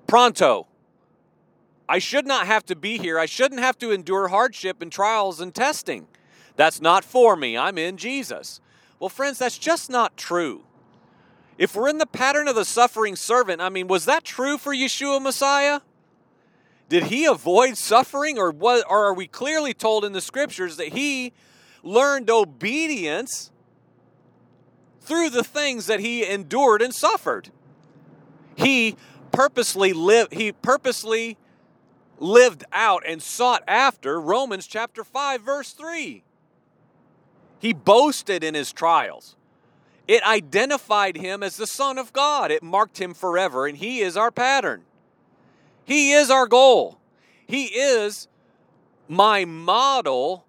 Pronto. 0.08 0.66
I 1.92 1.98
should 1.98 2.26
not 2.26 2.46
have 2.46 2.64
to 2.66 2.74
be 2.74 2.96
here. 2.96 3.18
I 3.18 3.26
shouldn't 3.26 3.60
have 3.60 3.76
to 3.80 3.90
endure 3.90 4.28
hardship 4.28 4.80
and 4.80 4.90
trials 4.90 5.42
and 5.42 5.54
testing. 5.54 6.06
That's 6.56 6.80
not 6.80 7.04
for 7.04 7.36
me. 7.36 7.58
I'm 7.58 7.76
in 7.76 7.98
Jesus. 7.98 8.62
Well, 8.98 9.10
friends, 9.10 9.38
that's 9.38 9.58
just 9.58 9.90
not 9.90 10.16
true. 10.16 10.64
If 11.58 11.76
we're 11.76 11.90
in 11.90 11.98
the 11.98 12.06
pattern 12.06 12.48
of 12.48 12.54
the 12.54 12.64
suffering 12.64 13.14
servant, 13.14 13.60
I 13.60 13.68
mean, 13.68 13.88
was 13.88 14.06
that 14.06 14.24
true 14.24 14.56
for 14.56 14.74
Yeshua 14.74 15.20
Messiah? 15.20 15.80
Did 16.88 17.04
he 17.04 17.26
avoid 17.26 17.76
suffering, 17.76 18.38
or, 18.38 18.50
what, 18.52 18.86
or 18.88 19.04
are 19.04 19.14
we 19.14 19.26
clearly 19.26 19.74
told 19.74 20.02
in 20.02 20.12
the 20.12 20.22
scriptures 20.22 20.78
that 20.78 20.94
he 20.94 21.34
learned 21.82 22.30
obedience 22.30 23.50
through 25.02 25.28
the 25.28 25.44
things 25.44 25.84
that 25.88 26.00
he 26.00 26.26
endured 26.26 26.80
and 26.80 26.94
suffered? 26.94 27.50
He 28.56 28.96
purposely 29.30 29.92
lived, 29.92 30.32
he 30.32 30.52
purposely 30.52 31.36
lived 32.22 32.64
out 32.72 33.02
and 33.06 33.20
sought 33.20 33.62
after 33.66 34.20
Romans 34.20 34.66
chapter 34.66 35.04
5, 35.04 35.42
verse 35.42 35.72
3. 35.72 36.22
He 37.58 37.72
boasted 37.72 38.42
in 38.42 38.54
his 38.54 38.72
trials. 38.72 39.36
It 40.08 40.22
identified 40.24 41.16
him 41.16 41.42
as 41.42 41.56
the 41.56 41.66
Son 41.66 41.98
of 41.98 42.12
God. 42.12 42.50
It 42.50 42.62
marked 42.62 43.00
him 43.00 43.14
forever, 43.14 43.66
and 43.66 43.76
he 43.76 44.00
is 44.00 44.16
our 44.16 44.30
pattern. 44.30 44.82
He 45.84 46.12
is 46.12 46.30
our 46.30 46.46
goal. 46.46 46.98
He 47.46 47.66
is 47.66 48.28
my 49.08 49.44
model 49.44 50.46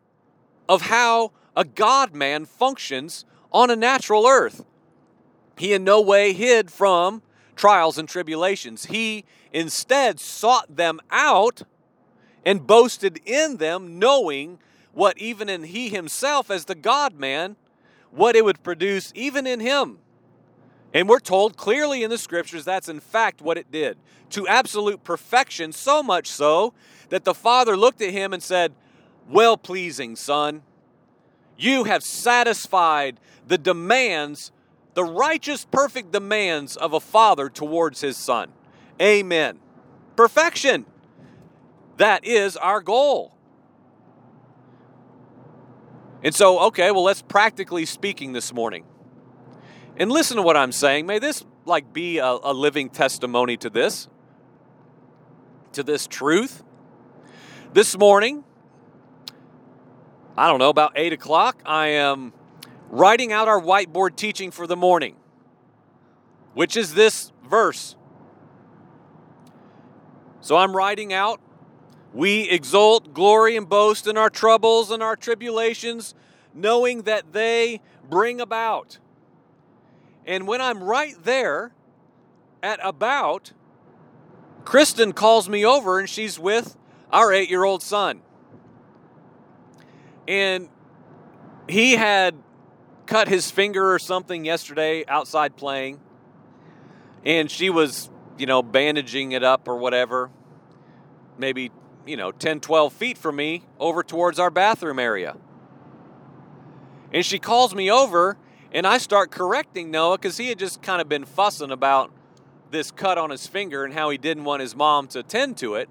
of 0.70 0.84
how 0.84 1.32
a 1.56 1.65
God 1.65 2.15
man 2.15 2.46
functions 2.46 3.25
on 3.51 3.70
a 3.70 3.75
natural 3.75 4.25
earth. 4.25 4.65
He 5.58 5.74
in 5.74 5.84
no 5.84 6.01
way 6.01 6.34
hid 6.34 6.72
from 6.72 7.22
trials 7.55 7.98
and 7.98 8.07
tribulations. 8.07 8.86
He 8.86 9.25
instead 9.51 10.19
sought 10.19 10.75
them 10.75 11.00
out 11.12 11.63
and 12.45 12.65
boasted 12.65 13.19
in 13.25 13.57
them, 13.57 14.00
knowing 14.00 14.60
what 14.93 15.17
even 15.17 15.50
in 15.50 15.63
he 15.63 15.89
himself, 15.89 16.51
as 16.51 16.65
the 16.65 16.75
God 16.75 17.17
man, 17.17 17.55
what 18.12 18.36
it 18.36 18.45
would 18.45 18.63
produce 18.63 19.12
even 19.15 19.48
in 19.48 19.60
him. 19.60 20.00
And 20.93 21.10
we're 21.10 21.19
told 21.19 21.57
clearly 21.57 22.03
in 22.03 22.10
the 22.10 22.17
scriptures 22.17 22.63
that's 22.63 22.89
in 22.89 23.00
fact 23.00 23.41
what 23.41 23.57
it 23.57 23.72
did 23.72 23.98
to 24.31 24.48
absolute 24.48 25.03
perfection, 25.03 25.72
so 25.72 26.01
much 26.01 26.27
so 26.27 26.74
that 27.10 27.24
the 27.24 27.33
Father 27.33 27.77
looked 27.77 28.01
at 28.01 28.10
him 28.10 28.33
and 28.33 28.41
said, 28.41 28.74
Well 29.29 29.57
pleasing, 29.57 30.15
Son, 30.15 30.63
you 31.57 31.83
have 31.83 32.03
satisfied 32.03 33.19
the 33.48 33.60
demands, 33.60 34.51
the 34.93 35.03
righteous, 35.03 35.65
perfect 35.65 36.12
demands 36.12 36.75
of 36.77 36.93
a 36.93 37.00
father 37.00 37.50
towards 37.50 38.01
his 38.01 38.17
son. 38.17 38.51
Amen. 39.01 39.59
Perfection. 40.15 40.85
That 41.97 42.25
is 42.25 42.57
our 42.57 42.81
goal. 42.81 43.33
And 46.23 46.33
so, 46.33 46.59
okay, 46.67 46.91
well, 46.91 47.03
let's 47.03 47.21
practically 47.21 47.85
speaking 47.85 48.33
this 48.33 48.53
morning. 48.53 48.85
And 49.97 50.12
listen 50.12 50.38
to 50.38 50.43
what 50.43 50.55
I'm 50.55 50.71
saying. 50.71 51.05
May 51.05 51.19
this 51.19 51.43
like 51.65 51.93
be 51.93 52.19
a, 52.19 52.25
a 52.25 52.53
living 52.53 52.89
testimony 52.89 53.57
to 53.57 53.69
this, 53.69 54.07
to 55.73 55.83
this 55.83 56.07
truth. 56.07 56.63
This 57.73 57.97
morning, 57.97 58.43
I 60.38 60.47
don't 60.47 60.59
know, 60.59 60.69
about 60.69 60.93
8 60.95 61.13
o'clock, 61.13 61.62
I 61.65 61.88
am 61.88 62.33
writing 62.93 63.31
out 63.31 63.47
our 63.47 63.59
whiteboard 63.59 64.15
teaching 64.15 64.51
for 64.51 64.67
the 64.67 64.75
morning, 64.75 65.15
which 66.53 66.77
is 66.77 66.93
this 66.93 67.31
verse. 67.50 67.95
So 70.41 70.57
I'm 70.57 70.75
writing 70.75 71.13
out, 71.13 71.41
we 72.13 72.50
exult, 72.50 73.13
glory, 73.13 73.55
and 73.55 73.67
boast 73.67 74.07
in 74.07 74.17
our 74.17 74.29
troubles 74.29 74.91
and 74.91 75.01
our 75.01 75.15
tribulations, 75.15 76.13
knowing 76.53 77.03
that 77.03 77.33
they 77.33 77.81
bring 78.09 78.39
about 78.39 79.00
and 80.25 80.47
when 80.47 80.62
I'm 80.62 80.83
right 80.83 81.15
there 81.23 81.71
at 82.62 82.79
about, 82.81 83.51
Kristen 84.63 85.12
calls 85.12 85.50
me 85.50 85.65
over 85.65 86.00
and 86.00 86.09
she's 86.09 86.39
with 86.39 86.77
our 87.12 87.33
eight 87.33 87.50
year 87.50 87.63
old 87.63 87.83
son. 87.83 88.21
And 90.27 90.69
he 91.67 91.93
had 91.93 92.35
cut 93.05 93.27
his 93.27 93.51
finger 93.51 93.93
or 93.93 94.00
something 94.00 94.45
yesterday 94.45 95.03
outside 95.07 95.55
playing. 95.55 96.00
And 97.25 97.50
she 97.50 97.69
was, 97.69 98.10
you 98.38 98.45
know, 98.45 98.62
bandaging 98.62 99.31
it 99.31 99.43
up 99.43 99.67
or 99.67 99.77
whatever. 99.77 100.29
Maybe, 101.38 101.72
you 102.05 102.17
know, 102.17 102.31
10, 102.31 102.60
12 102.60 102.93
feet 102.93 103.17
from 103.17 103.36
me 103.38 103.63
over 103.79 104.03
towards 104.03 104.39
our 104.39 104.50
bathroom 104.50 105.00
area. 105.00 105.38
And 107.12 107.25
she 107.25 107.39
calls 107.39 107.75
me 107.75 107.91
over 107.91 108.38
and 108.72 108.88
I 108.88 108.98
start 108.98 109.29
correcting 109.29 109.91
Noah 109.91 110.17
because 110.17 110.38
he 110.38 110.50
had 110.50 110.57
just 110.57 110.81
kind 110.81 111.00
of 111.00 111.07
been 111.07 111.25
fussing 111.25 111.69
about 111.69 112.12
this 112.72 112.89
cut 112.89 113.19
on 113.19 113.29
his 113.29 113.45
finger 113.45 113.86
and 113.86 113.93
how 113.93 114.10
he 114.10 114.17
didn't 114.17 114.45
want 114.45 114.62
his 114.62 114.75
mom 114.75 115.07
to 115.10 115.22
tend 115.22 115.57
to 115.57 115.75
it. 115.75 115.89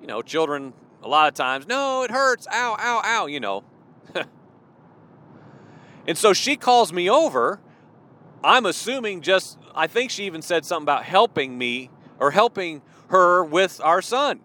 You 0.00 0.08
know, 0.08 0.20
children, 0.20 0.74
a 1.00 1.08
lot 1.08 1.28
of 1.28 1.34
times, 1.34 1.66
no, 1.68 2.02
it 2.02 2.10
hurts, 2.10 2.48
ow, 2.50 2.76
ow, 2.78 3.00
ow, 3.04 3.26
you 3.26 3.38
know. 3.38 3.62
and 6.06 6.18
so 6.18 6.32
she 6.32 6.56
calls 6.56 6.92
me 6.92 7.08
over. 7.08 7.60
I'm 8.44 8.66
assuming 8.66 9.20
just, 9.20 9.58
I 9.74 9.86
think 9.86 10.10
she 10.10 10.24
even 10.24 10.42
said 10.42 10.64
something 10.64 10.84
about 10.84 11.04
helping 11.04 11.56
me 11.56 11.90
or 12.18 12.32
helping 12.32 12.82
her 13.08 13.44
with 13.44 13.80
our 13.82 14.02
son. 14.02 14.40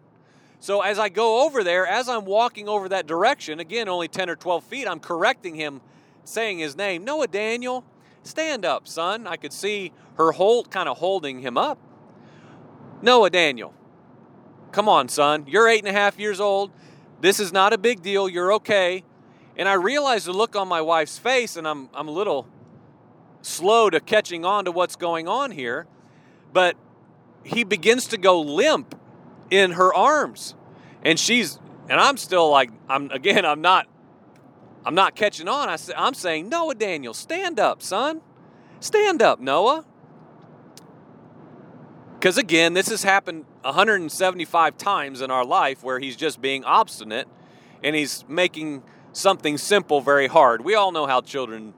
So 0.60 0.82
as 0.82 1.00
I 1.00 1.10
go 1.10 1.46
over 1.46 1.64
there, 1.64 1.86
as 1.86 2.10
I'm 2.10 2.26
walking 2.26 2.68
over 2.68 2.90
that 2.90 3.08
direction, 3.08 3.60
again, 3.60 3.88
only 3.88 4.08
10 4.08 4.30
or 4.30 4.36
12 4.36 4.64
feet, 4.64 4.88
I'm 4.88 5.00
correcting 5.00 5.56
him 5.56 5.82
saying 6.24 6.60
his 6.60 6.76
name. 6.76 7.04
Noah 7.04 7.28
Daniel, 7.28 7.84
stand 8.24 8.66
up, 8.66 8.88
son. 8.88 9.28
I 9.28 9.38
could 9.38 9.54
see 9.54 9.92
her 10.16 10.32
hold, 10.32 10.72
kind 10.72 10.90
of 10.90 10.98
holding 10.98 11.40
him 11.40 11.58
up. 11.58 11.80
Noah 13.02 13.30
Daniel, 13.30 13.74
come 14.72 14.90
on, 14.90 15.08
son. 15.08 15.46
You're 15.48 15.68
eight 15.68 15.80
and 15.80 15.88
a 15.88 15.94
half 15.94 16.20
years 16.20 16.40
old. 16.40 16.72
This 17.22 17.40
is 17.40 17.54
not 17.54 17.74
a 17.74 17.78
big 17.78 18.02
deal. 18.02 18.28
You're 18.28 18.54
okay. 18.54 19.04
And 19.58 19.68
I 19.68 19.74
realize 19.74 20.26
the 20.26 20.34
look 20.34 20.56
on 20.56 20.68
my 20.68 20.82
wife's 20.82 21.18
face, 21.18 21.58
and 21.58 21.68
I'm, 21.68 21.90
I'm 21.94 22.08
a 22.08 22.12
little 22.12 22.48
slow 23.42 23.90
to 23.90 24.00
catching 24.00 24.46
on 24.46 24.66
to 24.66 24.72
what's 24.72 24.96
going 24.96 25.28
on 25.28 25.52
here. 25.52 25.88
But 26.54 26.78
he 27.44 27.64
begins 27.64 28.08
to 28.08 28.18
go 28.18 28.40
limp 28.40 28.94
in 29.50 29.72
her 29.72 29.94
arms. 29.94 30.54
And 31.04 31.20
she's, 31.20 31.60
and 31.90 32.00
I'm 32.00 32.18
still 32.18 32.50
like, 32.50 32.70
I'm, 32.88 33.10
again, 33.12 33.46
I'm 33.46 33.62
not, 33.62 33.88
I'm 34.86 34.96
not 34.96 35.16
catching 35.16 35.48
on. 35.48 35.70
I, 35.70 35.78
I'm 35.96 36.14
saying, 36.14 36.50
Noah 36.50 36.76
Daniel, 36.76 37.14
stand 37.14 37.60
up, 37.60 37.82
son. 37.82 38.22
Stand 38.80 39.22
up, 39.22 39.40
Noah. 39.40 39.86
Because 42.14 42.38
again, 42.38 42.74
this 42.74 42.90
has 42.90 43.04
happened 43.04 43.46
175 43.62 44.78
times 44.78 45.22
in 45.22 45.32
our 45.32 45.46
life 45.46 45.84
where 45.84 46.00
he's 46.00 46.16
just 46.16 46.42
being 46.42 46.64
obstinate 46.64 47.28
and 47.84 47.96
he's 47.96 48.26
making 48.28 48.84
something 49.18 49.58
simple 49.58 50.00
very 50.00 50.28
hard. 50.28 50.64
We 50.64 50.76
all 50.76 50.92
know 50.92 51.08
how 51.08 51.22
children 51.22 51.74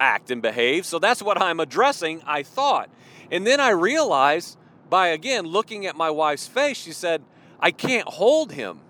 act 0.00 0.30
and 0.30 0.40
behave. 0.40 0.86
So 0.86 0.98
that's 0.98 1.22
what 1.22 1.40
I'm 1.40 1.60
addressing, 1.60 2.22
I 2.26 2.42
thought. 2.42 2.90
And 3.30 3.46
then 3.46 3.60
I 3.60 3.70
realized 3.70 4.58
by 4.88 5.08
again 5.08 5.44
looking 5.44 5.86
at 5.86 5.96
my 5.96 6.10
wife's 6.10 6.46
face, 6.46 6.76
she 6.76 6.92
said, 6.92 7.22
I 7.60 7.70
can't 7.70 8.08
hold 8.08 8.52
him. 8.52 8.80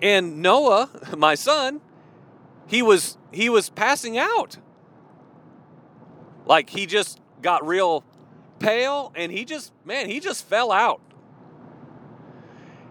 And 0.00 0.40
Noah, 0.40 0.88
my 1.16 1.34
son, 1.34 1.80
he 2.66 2.82
was 2.82 3.18
he 3.32 3.48
was 3.48 3.68
passing 3.68 4.16
out. 4.16 4.56
Like 6.46 6.70
he 6.70 6.86
just 6.86 7.20
got 7.42 7.66
real 7.66 8.04
pale 8.58 9.12
and 9.14 9.32
he 9.32 9.44
just 9.44 9.72
man, 9.84 10.08
he 10.08 10.20
just 10.20 10.46
fell 10.46 10.70
out. 10.70 11.00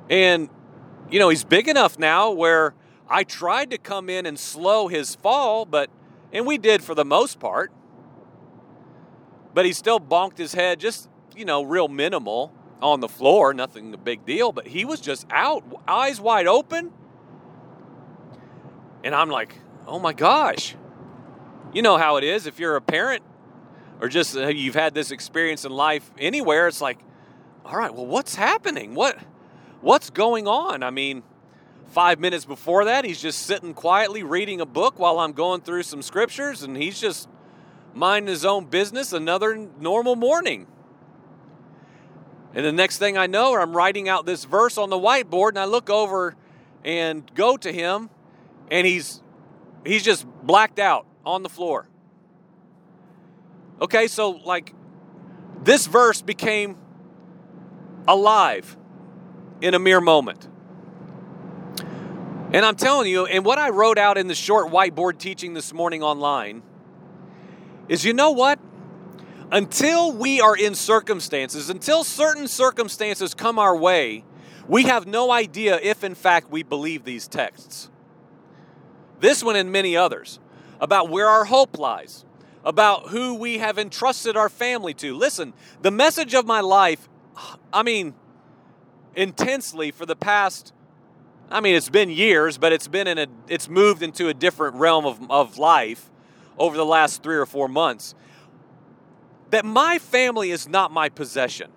And 0.09 0.49
you 1.09 1.19
know, 1.19 1.29
he's 1.29 1.43
big 1.43 1.67
enough 1.67 1.97
now 1.97 2.31
where 2.31 2.73
I 3.09 3.23
tried 3.23 3.71
to 3.71 3.77
come 3.77 4.09
in 4.09 4.25
and 4.25 4.39
slow 4.39 4.87
his 4.87 5.15
fall, 5.15 5.65
but 5.65 5.89
and 6.31 6.47
we 6.47 6.57
did 6.57 6.83
for 6.83 6.95
the 6.95 7.05
most 7.05 7.39
part. 7.39 7.71
But 9.53 9.65
he 9.65 9.73
still 9.73 9.99
bonked 9.99 10.37
his 10.37 10.53
head 10.53 10.79
just, 10.79 11.07
you 11.35 11.45
know, 11.45 11.61
real 11.61 11.87
minimal 11.87 12.51
on 12.81 12.99
the 12.99 13.07
floor, 13.07 13.53
nothing 13.53 13.93
a 13.93 13.97
big 13.97 14.25
deal, 14.25 14.51
but 14.51 14.67
he 14.67 14.83
was 14.83 14.99
just 14.99 15.25
out, 15.29 15.63
eyes 15.87 16.19
wide 16.19 16.47
open. 16.47 16.91
And 19.03 19.13
I'm 19.13 19.29
like, 19.29 19.55
"Oh 19.87 19.99
my 19.99 20.13
gosh." 20.13 20.75
You 21.73 21.81
know 21.81 21.97
how 21.97 22.17
it 22.17 22.23
is 22.23 22.45
if 22.45 22.59
you're 22.59 22.75
a 22.75 22.81
parent 22.81 23.23
or 23.99 24.07
just 24.07 24.35
uh, 24.35 24.47
you've 24.47 24.75
had 24.75 24.93
this 24.93 25.11
experience 25.11 25.65
in 25.65 25.71
life 25.71 26.11
anywhere, 26.17 26.67
it's 26.67 26.81
like, 26.81 26.99
"All 27.65 27.77
right, 27.77 27.93
well 27.93 28.05
what's 28.05 28.35
happening? 28.35 28.95
What 28.95 29.17
what's 29.81 30.09
going 30.09 30.47
on?" 30.47 30.83
I 30.83 30.89
mean, 30.89 31.23
Five 31.93 32.19
minutes 32.19 32.43
before 32.43 32.85
that, 32.85 33.05
he's 33.05 33.21
just 33.21 33.43
sitting 33.43 33.75
quietly 33.75 34.23
reading 34.23 34.59
a 34.59 34.65
book 34.65 34.97
while 34.97 35.19
I'm 35.19 35.33
going 35.33 35.61
through 35.61 35.83
some 35.83 36.01
scriptures, 36.01 36.63
and 36.63 36.75
he's 36.75 36.99
just 36.99 37.29
minding 37.93 38.29
his 38.29 38.43
own 38.43 38.65
business, 38.65 39.13
another 39.13 39.55
normal 39.79 40.15
morning. 40.15 40.65
And 42.55 42.65
the 42.65 42.71
next 42.71 42.97
thing 42.97 43.15
I 43.15 43.27
know, 43.27 43.55
I'm 43.55 43.77
writing 43.77 44.09
out 44.09 44.25
this 44.25 44.43
verse 44.43 44.79
on 44.79 44.89
the 44.89 44.97
whiteboard, 44.97 45.49
and 45.49 45.59
I 45.59 45.65
look 45.65 45.91
over 45.91 46.35
and 46.83 47.31
go 47.35 47.57
to 47.57 47.71
him, 47.71 48.09
and 48.71 48.87
he's 48.87 49.21
he's 49.85 50.01
just 50.01 50.25
blacked 50.41 50.79
out 50.79 51.05
on 51.23 51.43
the 51.43 51.49
floor. 51.49 51.87
Okay, 53.79 54.07
so 54.07 54.31
like 54.31 54.73
this 55.61 55.85
verse 55.85 56.23
became 56.23 56.75
alive 58.07 58.77
in 59.61 59.75
a 59.75 59.79
mere 59.79 60.01
moment. 60.01 60.49
And 62.53 62.63
I'm 62.63 62.75
telling 62.75 63.09
you, 63.09 63.25
and 63.25 63.43
what 63.43 63.57
I 63.57 63.69
wrote 63.69 63.97
out 63.97 64.15
in 64.19 64.27
the 64.27 64.35
short 64.35 64.71
whiteboard 64.71 65.17
teaching 65.17 65.55
this 65.55 65.73
morning 65.73 66.03
online 66.03 66.61
is 67.89 68.05
you 68.05 68.13
know 68.13 68.29
what? 68.29 68.59
Until 69.51 70.11
we 70.11 70.39
are 70.39 70.55
in 70.55 70.75
circumstances, 70.75 71.71
until 71.71 72.03
certain 72.03 72.47
circumstances 72.47 73.33
come 73.33 73.57
our 73.57 73.75
way, 73.75 74.23
we 74.67 74.83
have 74.83 75.07
no 75.07 75.31
idea 75.31 75.79
if 75.81 76.03
in 76.03 76.13
fact 76.13 76.51
we 76.51 76.61
believe 76.61 77.03
these 77.03 77.27
texts. 77.27 77.89
This 79.19 79.43
one 79.43 79.55
and 79.55 79.71
many 79.71 79.97
others 79.97 80.39
about 80.79 81.09
where 81.09 81.27
our 81.27 81.45
hope 81.45 81.79
lies, 81.79 82.23
about 82.63 83.07
who 83.07 83.33
we 83.33 83.57
have 83.57 83.79
entrusted 83.79 84.37
our 84.37 84.49
family 84.49 84.93
to. 84.93 85.15
Listen, 85.17 85.53
the 85.81 85.91
message 85.91 86.35
of 86.35 86.45
my 86.45 86.59
life, 86.59 87.09
I 87.73 87.81
mean, 87.81 88.13
intensely 89.15 89.89
for 89.89 90.05
the 90.05 90.15
past 90.15 90.71
I 91.53 91.61
mean, 91.61 91.75
it's 91.75 91.89
been 91.89 92.09
years, 92.09 92.57
but 92.57 92.73
it's 92.73 92.87
been 92.87 93.07
in 93.07 93.19
a, 93.19 93.27
it's 93.47 93.69
moved 93.69 94.01
into 94.01 94.27
a 94.27 94.33
different 94.33 94.75
realm 94.77 95.05
of, 95.05 95.19
of 95.29 95.59
life 95.59 96.09
over 96.57 96.75
the 96.75 96.85
last 96.85 97.21
three 97.21 97.35
or 97.35 97.45
four 97.45 97.67
months. 97.67 98.15
That 99.51 99.63
my 99.63 99.99
family 99.99 100.49
is 100.49 100.67
not 100.67 100.91
my 100.91 101.09
possession. 101.09 101.69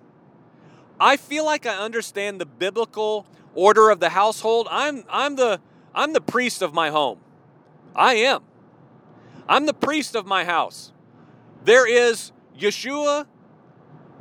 I 0.99 1.15
feel 1.15 1.45
like 1.45 1.67
I 1.67 1.77
understand 1.77 2.41
the 2.41 2.45
biblical 2.47 3.27
order 3.53 3.91
of 3.91 3.99
the 3.99 4.09
household. 4.09 4.67
I'm, 4.71 5.03
I'm, 5.11 5.35
the, 5.35 5.61
I'm 5.93 6.13
the 6.13 6.21
priest 6.21 6.63
of 6.63 6.73
my 6.73 6.89
home. 6.89 7.19
I 7.95 8.15
am. 8.15 8.41
I'm 9.47 9.67
the 9.67 9.75
priest 9.75 10.15
of 10.15 10.25
my 10.25 10.43
house. 10.43 10.91
There 11.65 11.87
is 11.87 12.31
Yeshua 12.57 13.27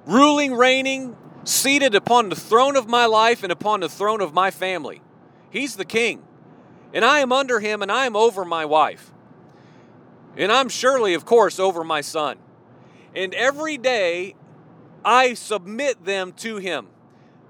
ruling, 0.05 0.53
reigning, 0.53 1.17
seated 1.45 1.95
upon 1.95 2.29
the 2.29 2.37
throne 2.37 2.77
of 2.77 2.89
my 2.89 3.07
life 3.07 3.43
and 3.43 3.51
upon 3.51 3.81
the 3.81 3.89
throne 3.89 4.21
of 4.21 4.35
my 4.35 4.51
family. 4.51 5.01
He's 5.57 5.77
the 5.77 5.87
king. 5.87 6.23
And 6.93 7.03
I 7.03 7.21
am 7.21 7.33
under 7.33 7.61
him 7.61 7.81
and 7.81 7.91
I 7.91 8.05
am 8.05 8.15
over 8.15 8.45
my 8.45 8.67
wife. 8.67 9.11
And 10.37 10.53
I'm 10.53 10.69
surely, 10.69 11.15
of 11.15 11.25
course, 11.25 11.59
over 11.59 11.83
my 11.83 12.03
son. 12.03 12.37
And 13.15 13.33
every 13.33 13.79
day 13.79 14.35
I 15.03 15.33
submit 15.33 16.05
them 16.05 16.33
to 16.33 16.59
him. 16.59 16.89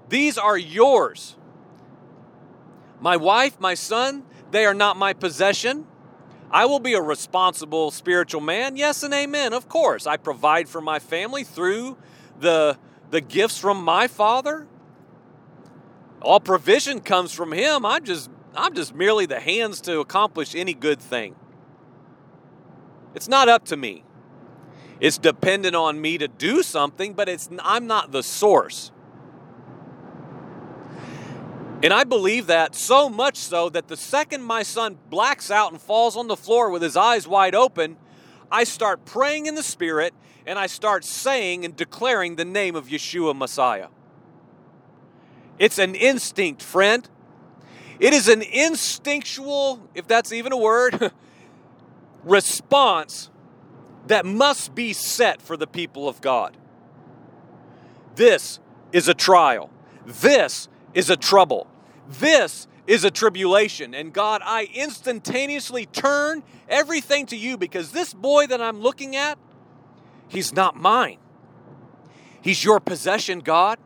These 0.07 0.37
are 0.37 0.57
yours. 0.57 1.35
My 3.01 3.17
wife, 3.17 3.59
my 3.59 3.73
son, 3.73 4.23
they 4.51 4.65
are 4.65 4.73
not 4.73 4.95
my 4.95 5.11
possession. 5.11 5.85
I 6.49 6.65
will 6.65 6.79
be 6.79 6.93
a 6.93 7.01
responsible 7.01 7.91
spiritual 7.91 8.39
man. 8.39 8.77
Yes 8.77 9.03
and 9.03 9.13
amen. 9.13 9.51
Of 9.51 9.67
course, 9.67 10.07
I 10.07 10.15
provide 10.15 10.69
for 10.69 10.79
my 10.79 10.99
family 10.99 11.43
through 11.43 11.97
the 12.39 12.77
the 13.09 13.19
gifts 13.19 13.59
from 13.59 13.83
my 13.83 14.07
father 14.07 14.65
all 16.21 16.39
provision 16.39 16.99
comes 17.01 17.31
from 17.31 17.51
him. 17.51 17.85
I'm 17.85 18.03
just 18.03 18.29
I'm 18.55 18.73
just 18.73 18.95
merely 18.95 19.25
the 19.25 19.39
hands 19.39 19.81
to 19.81 19.99
accomplish 19.99 20.55
any 20.55 20.73
good 20.73 20.99
thing. 20.99 21.35
It's 23.13 23.27
not 23.27 23.49
up 23.49 23.65
to 23.65 23.77
me. 23.77 24.03
It's 24.99 25.17
dependent 25.17 25.75
on 25.75 26.01
me 26.01 26.17
to 26.17 26.27
do 26.27 26.63
something, 26.63 27.13
but 27.13 27.29
it's 27.29 27.49
I'm 27.63 27.87
not 27.87 28.11
the 28.11 28.23
source. 28.23 28.91
And 31.83 31.93
I 31.93 32.03
believe 32.03 32.47
that 32.47 32.73
so 32.73 33.07
much 33.07 33.37
so 33.37 33.69
that 33.69 33.87
the 33.87 33.97
second 33.97 34.43
my 34.43 34.63
son 34.63 34.97
blacks 35.11 35.51
out 35.51 35.71
and 35.71 35.79
falls 35.79 36.17
on 36.17 36.27
the 36.27 36.35
floor 36.35 36.71
with 36.71 36.81
his 36.81 36.97
eyes 36.97 37.27
wide 37.27 37.53
open, 37.53 37.97
I 38.51 38.63
start 38.63 39.05
praying 39.05 39.45
in 39.45 39.53
the 39.53 39.61
Spirit 39.61 40.15
and 40.47 40.57
I 40.57 40.65
start 40.65 41.05
saying 41.05 41.65
and 41.65 41.75
declaring 41.75 42.35
the 42.35 42.45
name 42.45 42.75
of 42.75 42.87
Yeshua 42.87 43.37
Messiah. 43.37 43.89
It's 45.59 45.79
an 45.79 45.95
instinct, 45.95 46.61
friend. 46.61 47.07
It 47.99 48.13
is 48.13 48.27
an 48.27 48.41
instinctual, 48.41 49.89
if 49.95 50.07
that's 50.07 50.31
even 50.31 50.51
a 50.51 50.57
word, 50.57 51.11
response 52.23 53.29
that 54.07 54.25
must 54.25 54.75
be 54.75 54.93
set 54.93 55.41
for 55.41 55.57
the 55.57 55.67
people 55.67 56.07
of 56.07 56.21
God. 56.21 56.55
This 58.15 58.59
is 58.91 59.07
a 59.07 59.13
trial. 59.13 59.69
This 60.05 60.67
is 60.93 61.09
a 61.09 61.17
trouble. 61.17 61.67
This 62.07 62.67
is 62.85 63.03
a 63.03 63.11
tribulation. 63.11 63.93
And 63.93 64.13
God, 64.13 64.41
I 64.43 64.69
instantaneously 64.73 65.85
turn 65.87 66.43
everything 66.69 67.25
to 67.27 67.35
you 67.35 67.57
because 67.57 67.91
this 67.91 68.13
boy 68.13 68.47
that 68.47 68.61
I'm 68.61 68.79
looking 68.79 69.15
at, 69.15 69.37
he's 70.27 70.53
not 70.53 70.75
mine. 70.75 71.17
He's 72.41 72.63
your 72.63 72.79
possession, 72.79 73.39
God. 73.39 73.77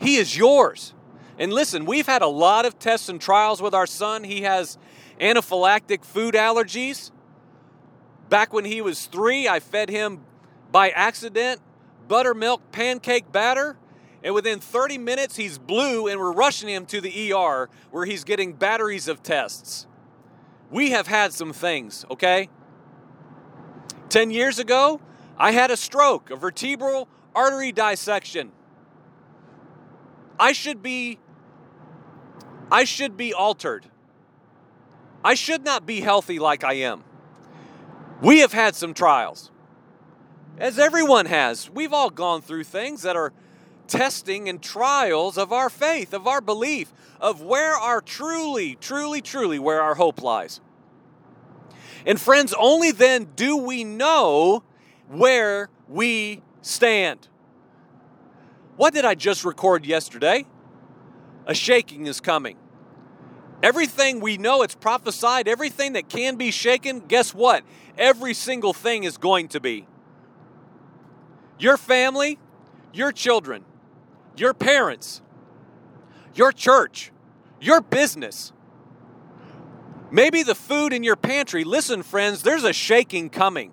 He 0.00 0.16
is 0.16 0.36
yours. 0.36 0.94
And 1.42 1.52
listen, 1.52 1.86
we've 1.86 2.06
had 2.06 2.22
a 2.22 2.28
lot 2.28 2.66
of 2.66 2.78
tests 2.78 3.08
and 3.08 3.20
trials 3.20 3.60
with 3.60 3.74
our 3.74 3.84
son. 3.84 4.22
He 4.22 4.42
has 4.42 4.78
anaphylactic 5.20 6.04
food 6.04 6.34
allergies. 6.34 7.10
Back 8.28 8.52
when 8.52 8.64
he 8.64 8.80
was 8.80 9.06
three, 9.06 9.48
I 9.48 9.58
fed 9.58 9.90
him 9.90 10.20
by 10.70 10.90
accident 10.90 11.60
buttermilk 12.06 12.70
pancake 12.70 13.32
batter. 13.32 13.76
And 14.22 14.36
within 14.36 14.60
30 14.60 14.98
minutes, 14.98 15.34
he's 15.34 15.58
blue, 15.58 16.06
and 16.06 16.20
we're 16.20 16.30
rushing 16.30 16.68
him 16.68 16.86
to 16.86 17.00
the 17.00 17.32
ER 17.32 17.68
where 17.90 18.04
he's 18.04 18.22
getting 18.22 18.52
batteries 18.52 19.08
of 19.08 19.20
tests. 19.20 19.88
We 20.70 20.92
have 20.92 21.08
had 21.08 21.32
some 21.32 21.52
things, 21.52 22.06
okay? 22.08 22.50
10 24.10 24.30
years 24.30 24.60
ago, 24.60 25.00
I 25.36 25.50
had 25.50 25.72
a 25.72 25.76
stroke, 25.76 26.30
a 26.30 26.36
vertebral 26.36 27.08
artery 27.34 27.72
dissection. 27.72 28.52
I 30.38 30.52
should 30.52 30.82
be 30.82 31.18
I 32.72 32.84
should 32.84 33.18
be 33.18 33.34
altered. 33.34 33.84
I 35.22 35.34
should 35.34 35.62
not 35.62 35.84
be 35.84 36.00
healthy 36.00 36.38
like 36.38 36.64
I 36.64 36.72
am. 36.72 37.04
We 38.22 38.38
have 38.38 38.54
had 38.54 38.74
some 38.74 38.94
trials. 38.94 39.50
As 40.56 40.78
everyone 40.78 41.26
has. 41.26 41.68
We've 41.68 41.92
all 41.92 42.08
gone 42.08 42.40
through 42.40 42.64
things 42.64 43.02
that 43.02 43.14
are 43.14 43.34
testing 43.88 44.48
and 44.48 44.62
trials 44.62 45.36
of 45.36 45.52
our 45.52 45.68
faith, 45.68 46.14
of 46.14 46.26
our 46.26 46.40
belief, 46.40 46.94
of 47.20 47.42
where 47.42 47.74
our 47.74 48.00
truly, 48.00 48.76
truly, 48.76 49.20
truly, 49.20 49.58
where 49.58 49.82
our 49.82 49.96
hope 49.96 50.22
lies. 50.22 50.62
And 52.06 52.18
friends, 52.18 52.54
only 52.58 52.90
then 52.90 53.28
do 53.36 53.54
we 53.54 53.84
know 53.84 54.64
where 55.08 55.68
we 55.88 56.40
stand. 56.62 57.28
What 58.76 58.94
did 58.94 59.04
I 59.04 59.14
just 59.14 59.44
record 59.44 59.84
yesterday? 59.84 60.46
A 61.44 61.54
shaking 61.54 62.06
is 62.06 62.18
coming. 62.18 62.56
Everything 63.62 64.20
we 64.20 64.38
know, 64.38 64.62
it's 64.62 64.74
prophesied, 64.74 65.46
everything 65.46 65.92
that 65.92 66.08
can 66.08 66.36
be 66.36 66.50
shaken, 66.50 67.00
guess 67.00 67.32
what? 67.32 67.62
Every 67.96 68.34
single 68.34 68.72
thing 68.72 69.04
is 69.04 69.16
going 69.16 69.48
to 69.48 69.60
be. 69.60 69.86
Your 71.58 71.76
family, 71.76 72.38
your 72.92 73.12
children, 73.12 73.64
your 74.36 74.52
parents, 74.52 75.22
your 76.34 76.50
church, 76.50 77.12
your 77.60 77.80
business, 77.80 78.52
maybe 80.10 80.42
the 80.42 80.56
food 80.56 80.92
in 80.92 81.04
your 81.04 81.14
pantry. 81.14 81.62
Listen, 81.62 82.02
friends, 82.02 82.42
there's 82.42 82.64
a 82.64 82.72
shaking 82.72 83.30
coming. 83.30 83.72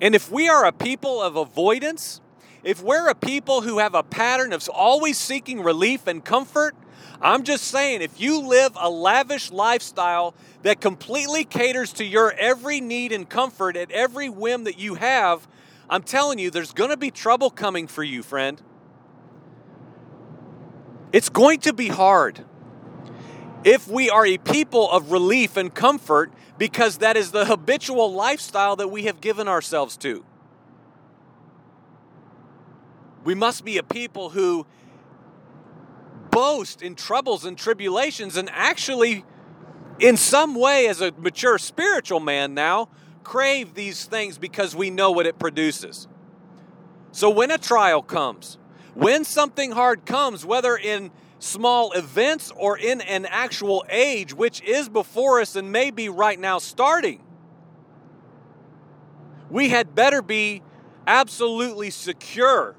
And 0.00 0.14
if 0.14 0.30
we 0.30 0.48
are 0.48 0.64
a 0.64 0.72
people 0.72 1.20
of 1.20 1.34
avoidance, 1.36 2.20
if 2.62 2.80
we're 2.80 3.08
a 3.08 3.14
people 3.14 3.62
who 3.62 3.78
have 3.78 3.94
a 3.94 4.04
pattern 4.04 4.52
of 4.52 4.68
always 4.68 5.18
seeking 5.18 5.62
relief 5.62 6.06
and 6.06 6.24
comfort, 6.24 6.76
I'm 7.20 7.44
just 7.44 7.64
saying, 7.64 8.02
if 8.02 8.20
you 8.20 8.40
live 8.40 8.72
a 8.76 8.90
lavish 8.90 9.50
lifestyle 9.50 10.34
that 10.62 10.80
completely 10.80 11.44
caters 11.44 11.92
to 11.94 12.04
your 12.04 12.32
every 12.32 12.80
need 12.80 13.12
and 13.12 13.28
comfort 13.28 13.76
at 13.76 13.90
every 13.90 14.28
whim 14.28 14.64
that 14.64 14.78
you 14.78 14.94
have, 14.94 15.46
I'm 15.88 16.02
telling 16.02 16.38
you, 16.38 16.50
there's 16.50 16.72
going 16.72 16.90
to 16.90 16.96
be 16.96 17.10
trouble 17.10 17.50
coming 17.50 17.86
for 17.86 18.02
you, 18.02 18.22
friend. 18.22 18.60
It's 21.12 21.28
going 21.28 21.60
to 21.60 21.72
be 21.72 21.88
hard. 21.88 22.44
If 23.64 23.86
we 23.86 24.10
are 24.10 24.26
a 24.26 24.38
people 24.38 24.90
of 24.90 25.12
relief 25.12 25.56
and 25.56 25.72
comfort, 25.72 26.32
because 26.58 26.98
that 26.98 27.16
is 27.16 27.30
the 27.30 27.44
habitual 27.44 28.12
lifestyle 28.12 28.76
that 28.76 28.88
we 28.88 29.04
have 29.04 29.20
given 29.20 29.48
ourselves 29.48 29.96
to. 29.98 30.24
We 33.24 33.34
must 33.34 33.64
be 33.64 33.78
a 33.78 33.82
people 33.82 34.30
who 34.30 34.66
boast 36.32 36.82
in 36.82 36.96
troubles 36.96 37.44
and 37.44 37.56
tribulations 37.56 38.36
and 38.36 38.50
actually, 38.50 39.24
in 40.00 40.16
some 40.16 40.56
way, 40.56 40.88
as 40.88 41.00
a 41.00 41.12
mature 41.12 41.58
spiritual 41.58 42.18
man 42.18 42.54
now, 42.54 42.88
crave 43.22 43.74
these 43.74 44.06
things 44.06 44.38
because 44.38 44.74
we 44.74 44.90
know 44.90 45.12
what 45.12 45.26
it 45.26 45.38
produces. 45.38 46.08
So 47.12 47.30
when 47.30 47.52
a 47.52 47.58
trial 47.58 48.02
comes, 48.02 48.58
when 48.94 49.24
something 49.24 49.70
hard 49.70 50.04
comes, 50.06 50.44
whether 50.44 50.76
in 50.76 51.12
small 51.38 51.92
events 51.92 52.50
or 52.56 52.78
in 52.78 53.00
an 53.02 53.26
actual 53.26 53.84
age, 53.88 54.34
which 54.34 54.62
is 54.62 54.88
before 54.88 55.40
us 55.40 55.54
and 55.54 55.70
may 55.70 55.90
be 55.90 56.08
right 56.08 56.40
now 56.40 56.58
starting, 56.58 57.22
we 59.50 59.68
had 59.68 59.94
better 59.94 60.22
be 60.22 60.62
absolutely 61.06 61.90
secure 61.90 62.74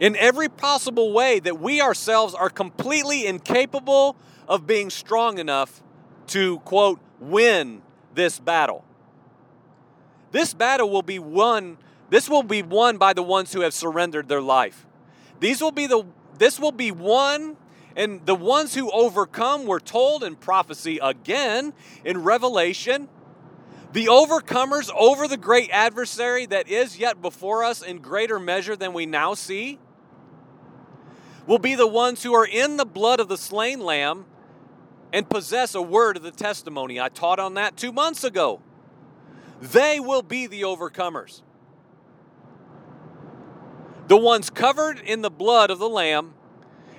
in 0.00 0.16
every 0.16 0.48
possible 0.48 1.12
way 1.12 1.40
that 1.40 1.60
we 1.60 1.80
ourselves 1.80 2.34
are 2.34 2.50
completely 2.50 3.26
incapable 3.26 4.16
of 4.46 4.66
being 4.66 4.90
strong 4.90 5.38
enough 5.38 5.82
to, 6.28 6.58
quote, 6.60 7.00
win 7.20 7.82
this 8.14 8.38
battle. 8.38 8.84
This 10.30 10.54
battle 10.54 10.90
will 10.90 11.02
be 11.02 11.18
won, 11.18 11.78
this 12.10 12.28
will 12.28 12.42
be 12.42 12.62
won 12.62 12.98
by 12.98 13.12
the 13.12 13.22
ones 13.22 13.52
who 13.52 13.60
have 13.60 13.74
surrendered 13.74 14.28
their 14.28 14.42
life. 14.42 14.86
These 15.40 15.60
will 15.60 15.72
be 15.72 15.86
the 15.86 16.04
this 16.38 16.60
will 16.60 16.72
be 16.72 16.92
won 16.92 17.56
and 17.96 18.24
the 18.24 18.34
ones 18.34 18.74
who 18.74 18.90
overcome 18.92 19.66
were 19.66 19.80
told 19.80 20.22
in 20.22 20.36
prophecy 20.36 20.98
again 21.02 21.72
in 22.04 22.22
Revelation 22.22 23.08
the 23.92 24.06
overcomers 24.06 24.90
over 24.94 25.26
the 25.26 25.36
great 25.36 25.70
adversary 25.72 26.46
that 26.46 26.68
is 26.68 26.98
yet 26.98 27.20
before 27.20 27.64
us 27.64 27.82
in 27.82 27.98
greater 27.98 28.38
measure 28.38 28.76
than 28.76 28.92
we 28.92 29.06
now 29.06 29.34
see 29.34 29.78
will 31.48 31.58
be 31.58 31.74
the 31.74 31.86
ones 31.86 32.22
who 32.22 32.34
are 32.34 32.46
in 32.46 32.76
the 32.76 32.84
blood 32.84 33.18
of 33.18 33.26
the 33.28 33.38
slain 33.38 33.80
lamb 33.80 34.26
and 35.14 35.28
possess 35.28 35.74
a 35.74 35.80
word 35.80 36.18
of 36.18 36.22
the 36.22 36.30
testimony. 36.30 37.00
I 37.00 37.08
taught 37.08 37.40
on 37.40 37.54
that 37.54 37.76
two 37.76 37.90
months 37.90 38.22
ago. 38.22 38.60
They 39.60 39.98
will 39.98 40.22
be 40.22 40.46
the 40.46 40.62
overcomers. 40.62 41.40
The 44.08 44.16
ones 44.18 44.50
covered 44.50 45.00
in 45.00 45.22
the 45.22 45.30
blood 45.30 45.70
of 45.70 45.78
the 45.78 45.88
Lamb, 45.88 46.34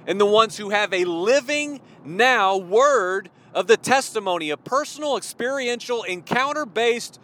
and 0.06 0.20
the 0.20 0.26
ones 0.26 0.58
who 0.58 0.72
have 0.72 0.94
a 0.94 1.06
living 1.06 1.80
now 2.04 2.58
word 2.58 3.30
of 3.54 3.68
the 3.68 3.78
testimony, 3.78 4.50
a 4.50 4.58
personal, 4.58 5.16
experiential, 5.16 6.04
encounter 6.04 6.66
based 6.66 7.20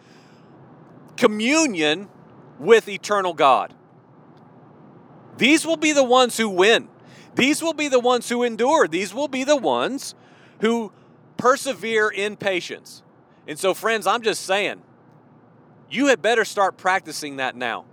communion 1.16 2.08
with 2.58 2.88
eternal 2.88 3.34
God. 3.34 3.74
These 5.36 5.66
will 5.66 5.76
be 5.76 5.92
the 5.92 6.04
ones 6.04 6.36
who 6.36 6.48
win. 6.48 6.88
These 7.36 7.62
will 7.62 7.74
be 7.74 7.88
the 7.88 8.00
ones 8.00 8.28
who 8.28 8.42
endure. 8.42 8.88
These 8.88 9.14
will 9.14 9.28
be 9.28 9.44
the 9.44 9.56
ones 9.56 10.14
who 10.62 10.90
persevere 11.36 12.08
in 12.08 12.36
patience. 12.36 13.02
And 13.46 13.58
so, 13.58 13.74
friends, 13.74 14.06
I'm 14.06 14.22
just 14.22 14.42
saying, 14.42 14.82
you 15.90 16.06
had 16.06 16.22
better 16.22 16.44
start 16.44 16.78
practicing 16.78 17.36
that 17.36 17.54
now. 17.54 17.84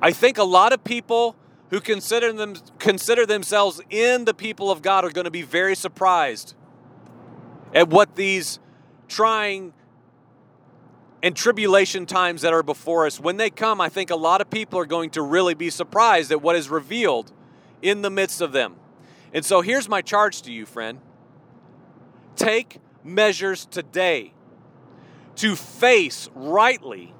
I 0.00 0.12
think 0.12 0.38
a 0.38 0.44
lot 0.44 0.72
of 0.72 0.82
people 0.82 1.36
who 1.70 1.80
consider 1.80 2.32
them 2.32 2.56
consider 2.78 3.24
themselves 3.24 3.80
in 3.90 4.24
the 4.24 4.34
people 4.34 4.70
of 4.70 4.82
God 4.82 5.04
are 5.04 5.10
going 5.10 5.26
to 5.26 5.30
be 5.30 5.42
very 5.42 5.76
surprised 5.76 6.54
at 7.74 7.88
what 7.88 8.16
these 8.16 8.58
trying 9.08 9.72
and 11.22 11.36
tribulation 11.36 12.04
times 12.04 12.42
that 12.42 12.52
are 12.52 12.64
before 12.64 13.06
us 13.06 13.20
when 13.20 13.36
they 13.36 13.48
come 13.48 13.80
I 13.80 13.88
think 13.88 14.10
a 14.10 14.16
lot 14.16 14.40
of 14.40 14.50
people 14.50 14.78
are 14.80 14.86
going 14.86 15.10
to 15.10 15.22
really 15.22 15.54
be 15.54 15.70
surprised 15.70 16.32
at 16.32 16.42
what 16.42 16.56
is 16.56 16.68
revealed 16.68 17.32
in 17.82 18.02
the 18.02 18.10
midst 18.10 18.40
of 18.40 18.52
them. 18.52 18.76
And 19.34 19.44
so 19.44 19.60
here's 19.60 19.88
my 19.88 20.00
charge 20.00 20.42
to 20.42 20.52
you, 20.52 20.64
friend 20.64 21.00
take 22.34 22.78
measures 23.04 23.66
today 23.66 24.32
to 25.36 25.54
face 25.54 26.28
rightly 26.34 27.14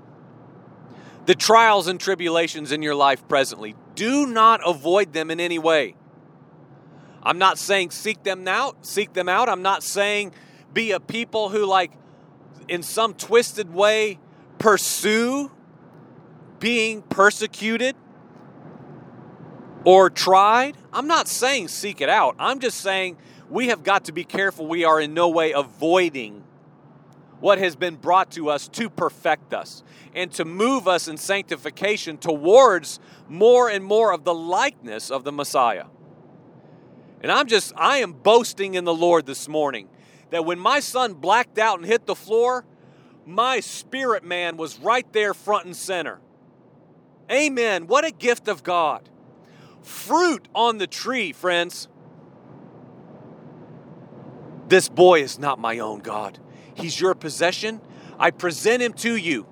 the 1.26 1.34
trials 1.34 1.86
and 1.86 2.00
tribulations 2.00 2.72
in 2.72 2.82
your 2.82 2.94
life 2.94 3.26
presently. 3.28 3.74
Do 3.94 4.26
not 4.26 4.60
avoid 4.66 5.12
them 5.12 5.30
in 5.30 5.38
any 5.38 5.58
way. 5.58 5.94
I'm 7.22 7.38
not 7.38 7.58
saying 7.58 7.90
seek 7.90 8.22
them 8.24 8.48
out, 8.48 8.84
seek 8.84 9.12
them 9.12 9.28
out. 9.28 9.48
I'm 9.48 9.62
not 9.62 9.82
saying 9.82 10.32
be 10.72 10.92
a 10.92 10.98
people 10.98 11.50
who 11.50 11.64
like 11.64 11.92
in 12.68 12.82
some 12.82 13.14
twisted 13.14 13.72
way 13.72 14.18
pursue 14.58 15.50
being 16.58 17.02
persecuted 17.02 17.94
or 19.84 20.10
tried. 20.10 20.76
I'm 20.92 21.06
not 21.06 21.28
saying 21.28 21.68
seek 21.68 22.00
it 22.00 22.08
out. 22.08 22.36
I'm 22.38 22.60
just 22.60 22.80
saying 22.80 23.16
we 23.48 23.68
have 23.68 23.82
got 23.82 24.04
to 24.06 24.12
be 24.12 24.24
careful 24.24 24.66
we 24.66 24.84
are 24.84 25.00
in 25.00 25.14
no 25.14 25.28
way 25.28 25.52
avoiding 25.52 26.44
what 27.40 27.58
has 27.58 27.74
been 27.74 27.96
brought 27.96 28.30
to 28.32 28.48
us 28.48 28.68
to 28.68 28.88
perfect 28.88 29.52
us 29.52 29.82
and 30.14 30.30
to 30.32 30.44
move 30.44 30.86
us 30.86 31.08
in 31.08 31.16
sanctification 31.16 32.16
towards 32.16 33.00
more 33.28 33.68
and 33.68 33.84
more 33.84 34.12
of 34.12 34.24
the 34.24 34.34
likeness 34.34 35.10
of 35.10 35.24
the 35.24 35.32
Messiah. 35.32 35.86
And 37.20 37.32
I'm 37.32 37.48
just, 37.48 37.72
I 37.76 37.98
am 37.98 38.12
boasting 38.12 38.74
in 38.74 38.84
the 38.84 38.94
Lord 38.94 39.26
this 39.26 39.48
morning 39.48 39.88
that 40.30 40.44
when 40.44 40.58
my 40.58 40.80
son 40.80 41.14
blacked 41.14 41.58
out 41.58 41.78
and 41.78 41.86
hit 41.86 42.06
the 42.06 42.14
floor, 42.14 42.64
my 43.26 43.60
spirit 43.60 44.24
man 44.24 44.56
was 44.56 44.78
right 44.78 45.10
there 45.12 45.34
front 45.34 45.66
and 45.66 45.76
center. 45.76 46.20
Amen. 47.30 47.86
What 47.86 48.04
a 48.04 48.10
gift 48.10 48.48
of 48.48 48.62
God 48.62 49.08
fruit 49.82 50.48
on 50.54 50.78
the 50.78 50.86
tree, 50.86 51.32
friends. 51.32 51.88
This 54.68 54.88
boy 54.88 55.22
is 55.22 55.38
not 55.38 55.58
my 55.58 55.80
own, 55.80 56.00
God. 56.00 56.38
He's 56.74 56.98
your 56.98 57.14
possession. 57.14 57.80
I 58.18 58.30
present 58.30 58.82
him 58.82 58.92
to 58.94 59.16
you. 59.16 59.46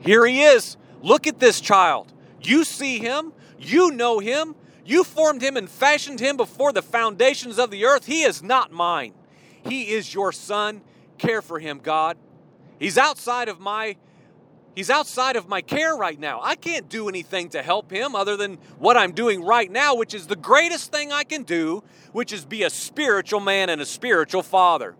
Here 0.00 0.24
he 0.24 0.42
is. 0.42 0.76
Look 1.02 1.26
at 1.26 1.38
this 1.38 1.60
child. 1.60 2.12
You 2.42 2.64
see 2.64 2.98
him. 2.98 3.32
You 3.58 3.90
know 3.90 4.20
him. 4.20 4.54
You 4.84 5.04
formed 5.04 5.42
him 5.42 5.56
and 5.56 5.68
fashioned 5.68 6.20
him 6.20 6.36
before 6.36 6.72
the 6.72 6.82
foundations 6.82 7.58
of 7.58 7.70
the 7.70 7.84
earth. 7.84 8.06
He 8.06 8.22
is 8.22 8.42
not 8.42 8.72
mine. 8.72 9.12
He 9.62 9.90
is 9.90 10.14
your 10.14 10.32
son. 10.32 10.80
Care 11.18 11.42
for 11.42 11.58
him, 11.58 11.80
God. 11.82 12.16
He's 12.78 12.96
outside 12.96 13.48
of 13.48 13.60
my 13.60 13.96
He's 14.78 14.90
outside 14.90 15.34
of 15.34 15.48
my 15.48 15.60
care 15.60 15.96
right 15.96 16.20
now. 16.20 16.40
I 16.40 16.54
can't 16.54 16.88
do 16.88 17.08
anything 17.08 17.48
to 17.48 17.64
help 17.64 17.90
him 17.90 18.14
other 18.14 18.36
than 18.36 18.58
what 18.78 18.96
I'm 18.96 19.10
doing 19.10 19.44
right 19.44 19.68
now, 19.68 19.96
which 19.96 20.14
is 20.14 20.28
the 20.28 20.36
greatest 20.36 20.92
thing 20.92 21.10
I 21.10 21.24
can 21.24 21.42
do, 21.42 21.82
which 22.12 22.32
is 22.32 22.44
be 22.44 22.62
a 22.62 22.70
spiritual 22.70 23.40
man 23.40 23.70
and 23.70 23.80
a 23.80 23.84
spiritual 23.84 24.44
father. 24.44 24.94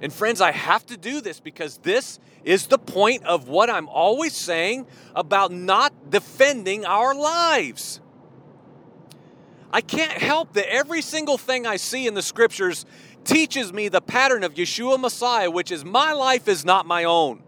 And 0.00 0.10
friends, 0.10 0.40
I 0.40 0.52
have 0.52 0.86
to 0.86 0.96
do 0.96 1.20
this 1.20 1.40
because 1.40 1.76
this 1.76 2.18
is 2.42 2.68
the 2.68 2.78
point 2.78 3.24
of 3.24 3.50
what 3.50 3.68
I'm 3.68 3.86
always 3.90 4.32
saying 4.32 4.86
about 5.14 5.52
not 5.52 6.08
defending 6.08 6.86
our 6.86 7.14
lives. 7.14 8.00
I 9.74 9.82
can't 9.82 10.12
help 10.12 10.54
that 10.54 10.72
every 10.72 11.02
single 11.02 11.36
thing 11.36 11.66
I 11.66 11.76
see 11.76 12.06
in 12.06 12.14
the 12.14 12.22
scriptures 12.22 12.86
teaches 13.24 13.72
me 13.72 13.88
the 13.88 14.00
pattern 14.00 14.44
of 14.44 14.54
Yeshua 14.54 14.98
Messiah, 14.98 15.50
which 15.50 15.70
is 15.70 15.84
my 15.84 16.12
life 16.12 16.48
is 16.48 16.64
not 16.64 16.86
my 16.86 17.04
own. 17.04 17.42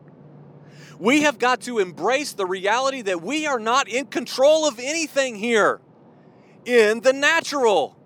We 0.98 1.22
have 1.22 1.38
got 1.38 1.62
to 1.62 1.78
embrace 1.78 2.32
the 2.32 2.46
reality 2.46 3.02
that 3.02 3.22
we 3.22 3.46
are 3.46 3.58
not 3.58 3.88
in 3.88 4.06
control 4.06 4.66
of 4.66 4.78
anything 4.78 5.34
here 5.36 5.80
in 6.64 7.00
the 7.00 7.12
natural. 7.12 7.96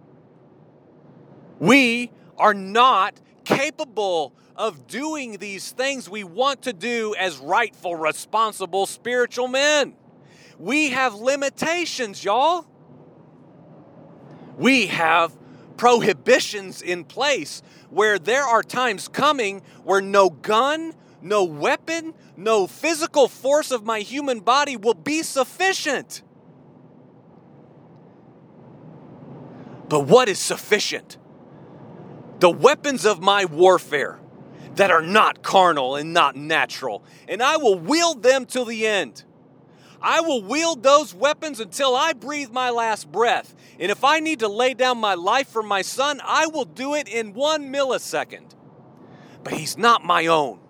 We 1.59 2.11
are 2.37 2.55
not 2.55 3.21
capable 3.45 4.33
of 4.57 4.87
doing 4.87 5.39
these 5.39 5.71
things 5.71 6.09
we 6.09 6.25
want 6.25 6.63
to 6.63 6.73
do 6.73 7.15
as 7.17 7.39
rightful, 7.39 7.95
responsible 7.95 8.87
spiritual 8.87 9.49
men. 9.49 9.95
We 10.59 10.91
have 10.91 11.15
limitations, 11.15 12.25
y'all. 12.25 12.67
We 14.57 14.87
have 14.89 15.33
prohibitions 15.79 16.83
in 16.83 17.05
place 17.05 17.63
where 17.89 18.19
there 18.19 18.45
are 18.45 18.63
times 18.63 19.09
coming 19.09 19.63
where 19.85 20.03
no 20.03 20.29
gun, 20.29 20.93
no 21.23 21.45
weapon, 21.45 22.13
no 22.37 22.67
physical 22.67 23.29
force 23.29 23.71
of 23.71 23.85
my 23.85 24.01
human 24.01 24.41
body 24.41 24.77
will 24.77 24.95
be 24.95 25.23
sufficient. 25.23 26.23
But 29.89 30.01
what 30.01 30.29
is 30.29 30.39
sufficient? 30.39 31.17
The 32.41 32.51
weapons 32.51 33.07
of 33.07 33.23
my 33.23 33.47
warfare 33.47 34.21
that 34.75 34.91
are 34.91 35.03
not 35.03 35.43
carnal 35.43 35.97
and 35.97 36.13
not 36.13 36.37
natural, 36.37 37.03
and 37.27 37.43
I 37.43 37.57
will 37.57 37.79
wield 37.79 38.23
them 38.23 38.45
till 38.45 38.65
the 38.65 38.87
end. 38.87 39.25
I 40.01 40.21
will 40.21 40.43
wield 40.43 40.83
those 40.83 41.15
weapons 41.15 41.61
until 41.61 41.97
I 41.97 42.13
breathe 42.13 42.51
my 42.51 42.71
last 42.71 43.11
breath. 43.11 43.55
And 43.79 43.91
if 43.91 44.05
I 44.05 44.21
need 44.21 44.41
to 44.41 44.49
lay 44.49 44.75
down 44.75 44.99
my 44.99 45.15
life 45.15 45.49
for 45.49 45.63
my 45.63 45.83
son, 45.83 46.21
I 46.25 46.47
will 46.47 46.65
do 46.65 46.95
it 46.95 47.09
in 47.09 47.35
one 47.35 47.73
millisecond. 47.73 48.55
But 49.43 49.55
he's 49.55 49.77
not 49.77 50.05
my 50.05 50.27
own, 50.27 50.61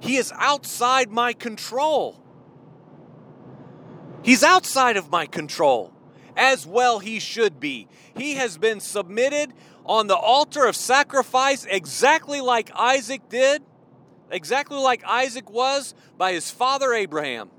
he 0.00 0.16
is 0.16 0.32
outside 0.36 1.10
my 1.10 1.32
control. 1.32 2.22
He's 4.22 4.42
outside 4.42 4.96
of 4.96 5.10
my 5.10 5.26
control, 5.26 5.92
as 6.36 6.66
well 6.66 6.98
he 6.98 7.20
should 7.20 7.60
be. 7.60 7.88
He 8.16 8.34
has 8.34 8.58
been 8.58 8.80
submitted 8.80 9.54
on 9.86 10.08
the 10.08 10.16
altar 10.16 10.66
of 10.66 10.76
sacrifice 10.76 11.64
exactly 11.64 12.40
like 12.40 12.70
Isaac 12.74 13.28
did, 13.28 13.62
exactly 14.30 14.76
like 14.78 15.02
Isaac 15.04 15.50
was 15.50 15.94
by 16.18 16.32
his 16.32 16.50
father 16.50 16.92
Abraham. 16.92 17.50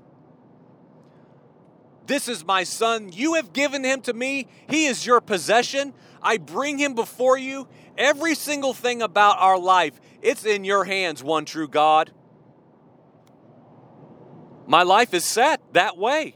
This 2.10 2.26
is 2.26 2.44
my 2.44 2.64
son. 2.64 3.12
You 3.12 3.34
have 3.34 3.52
given 3.52 3.84
him 3.84 4.00
to 4.00 4.12
me. 4.12 4.48
He 4.68 4.86
is 4.86 5.06
your 5.06 5.20
possession. 5.20 5.94
I 6.20 6.38
bring 6.38 6.76
him 6.76 6.96
before 6.96 7.38
you. 7.38 7.68
Every 7.96 8.34
single 8.34 8.74
thing 8.74 9.00
about 9.00 9.38
our 9.38 9.56
life, 9.56 10.00
it's 10.20 10.44
in 10.44 10.64
your 10.64 10.82
hands, 10.84 11.22
one 11.22 11.44
true 11.44 11.68
God. 11.68 12.10
My 14.66 14.82
life 14.82 15.14
is 15.14 15.24
set 15.24 15.60
that 15.72 15.96
way. 15.96 16.34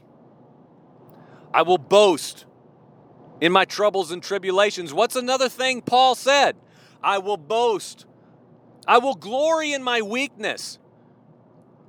I 1.53 1.63
will 1.63 1.77
boast 1.77 2.45
in 3.41 3.51
my 3.51 3.65
troubles 3.65 4.11
and 4.11 4.23
tribulations. 4.23 4.93
What's 4.93 5.17
another 5.17 5.49
thing 5.49 5.81
Paul 5.81 6.15
said? 6.15 6.55
I 7.03 7.17
will 7.17 7.35
boast. 7.35 8.05
I 8.87 8.99
will 8.99 9.15
glory 9.15 9.73
in 9.73 9.83
my 9.83 10.01
weakness. 10.01 10.79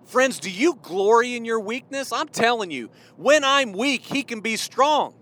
Friends, 0.07 0.39
do 0.39 0.51
you 0.51 0.79
glory 0.83 1.35
in 1.35 1.45
your 1.45 1.59
weakness? 1.59 2.13
I'm 2.13 2.29
telling 2.29 2.71
you, 2.71 2.91
when 3.17 3.43
I'm 3.43 3.73
weak, 3.73 4.03
He 4.03 4.23
can 4.23 4.41
be 4.41 4.57
strong. 4.57 5.15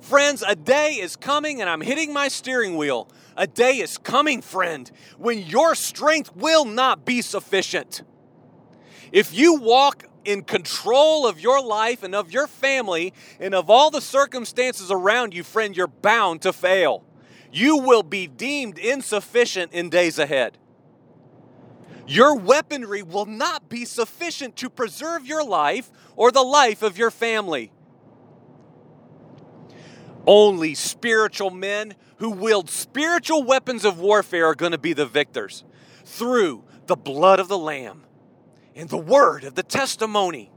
Friends, 0.00 0.42
a 0.46 0.56
day 0.56 0.94
is 0.94 1.16
coming 1.16 1.60
and 1.60 1.68
I'm 1.68 1.80
hitting 1.82 2.12
my 2.12 2.28
steering 2.28 2.76
wheel. 2.76 3.08
A 3.36 3.46
day 3.46 3.78
is 3.78 3.98
coming, 3.98 4.42
friend, 4.42 4.90
when 5.18 5.38
your 5.38 5.74
strength 5.74 6.34
will 6.36 6.64
not 6.64 7.04
be 7.04 7.20
sufficient. 7.22 8.02
If 9.12 9.34
you 9.34 9.54
walk 9.54 10.04
in 10.24 10.42
control 10.42 11.26
of 11.26 11.40
your 11.40 11.62
life 11.62 12.02
and 12.02 12.14
of 12.14 12.32
your 12.32 12.46
family 12.46 13.12
and 13.38 13.54
of 13.54 13.68
all 13.68 13.90
the 13.90 14.00
circumstances 14.00 14.90
around 14.90 15.34
you, 15.34 15.42
friend, 15.42 15.76
you're 15.76 15.86
bound 15.86 16.42
to 16.42 16.52
fail. 16.52 17.04
You 17.52 17.78
will 17.78 18.02
be 18.02 18.26
deemed 18.26 18.78
insufficient 18.78 19.72
in 19.72 19.88
days 19.88 20.18
ahead. 20.18 20.58
Your 22.06 22.36
weaponry 22.36 23.02
will 23.02 23.26
not 23.26 23.68
be 23.68 23.84
sufficient 23.84 24.56
to 24.56 24.68
preserve 24.68 25.26
your 25.26 25.44
life 25.44 25.90
or 26.16 26.30
the 26.30 26.42
life 26.42 26.82
of 26.82 26.98
your 26.98 27.10
family. 27.10 27.70
Only 30.26 30.74
spiritual 30.74 31.50
men 31.50 31.94
who 32.18 32.30
wield 32.30 32.70
spiritual 32.70 33.42
weapons 33.42 33.84
of 33.84 33.98
warfare 33.98 34.46
are 34.46 34.54
going 34.54 34.72
to 34.72 34.78
be 34.78 34.92
the 34.92 35.06
victors 35.06 35.64
through 36.04 36.64
the 36.86 36.96
blood 36.96 37.40
of 37.40 37.48
the 37.48 37.58
Lamb 37.58 38.04
and 38.74 38.88
the 38.88 38.98
word 38.98 39.44
of 39.44 39.54
the 39.54 39.62
testimony. 39.62 40.50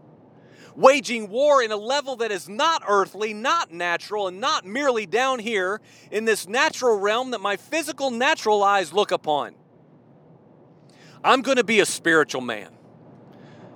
Waging 0.75 1.29
war 1.29 1.63
in 1.63 1.71
a 1.71 1.77
level 1.77 2.17
that 2.17 2.31
is 2.31 2.47
not 2.47 2.83
earthly, 2.87 3.33
not 3.33 3.71
natural, 3.71 4.27
and 4.27 4.39
not 4.39 4.65
merely 4.65 5.05
down 5.05 5.39
here 5.39 5.81
in 6.11 6.25
this 6.25 6.47
natural 6.47 6.99
realm 6.99 7.31
that 7.31 7.41
my 7.41 7.57
physical 7.57 8.11
natural 8.11 8.63
eyes 8.63 8.93
look 8.93 9.11
upon. 9.11 9.55
I'm 11.27 11.41
going 11.41 11.57
to 11.57 11.63
be 11.65 11.81
a 11.81 11.85
spiritual 11.85 12.39
man. 12.39 12.69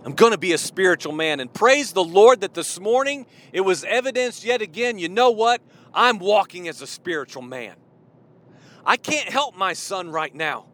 I'm 0.06 0.14
going 0.14 0.32
to 0.32 0.38
be 0.38 0.54
a 0.54 0.58
spiritual 0.58 1.12
man. 1.12 1.42
And 1.42 1.54
praise 1.54 1.92
the 1.92 2.04
Lord 2.04 2.42
that 2.42 2.54
this 2.54 2.80
morning 2.80 3.26
it 3.52 3.60
was 3.60 3.84
evidenced 3.84 4.46
yet 4.46 4.62
again. 4.62 4.98
You 4.98 5.10
know 5.10 5.32
what? 5.32 5.62
I'm 5.94 6.18
walking 6.18 6.70
as 6.70 6.82
a 6.82 6.88
spiritual 6.88 7.42
man. 7.42 7.76
I 8.86 8.96
can't 8.96 9.28
help 9.28 9.58
my 9.58 9.74
son 9.74 10.10
right 10.10 10.34
now. 10.34 10.68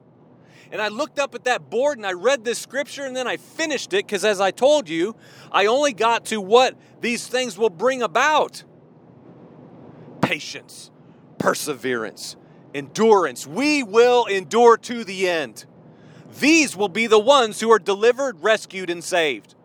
And 0.71 0.79
I 0.79 0.89
looked 0.89 1.17
up 1.17 1.33
at 1.33 1.45
that 1.45 1.67
board 1.71 1.97
and 1.97 2.05
I 2.05 2.13
read 2.13 2.45
this 2.45 2.59
scripture 2.59 3.05
and 3.05 3.15
then 3.15 3.25
I 3.25 3.37
finished 3.37 3.93
it 3.93 4.05
because, 4.05 4.23
as 4.23 4.39
I 4.39 4.51
told 4.51 4.87
you, 4.87 5.15
I 5.51 5.65
only 5.65 5.93
got 5.93 6.25
to 6.25 6.39
what 6.39 6.75
these 7.01 7.25
things 7.25 7.57
will 7.57 7.71
bring 7.71 8.03
about 8.03 8.63
patience, 10.21 10.91
perseverance, 11.39 12.35
endurance. 12.75 13.47
We 13.47 13.81
will 13.81 14.25
endure 14.25 14.77
to 14.77 15.03
the 15.03 15.27
end. 15.27 15.65
These 16.39 16.77
will 16.77 16.89
be 16.89 17.07
the 17.07 17.19
ones 17.19 17.59
who 17.59 17.71
are 17.71 17.79
delivered, 17.79 18.43
rescued, 18.43 18.89
and 18.89 19.03
saved. 19.03 19.55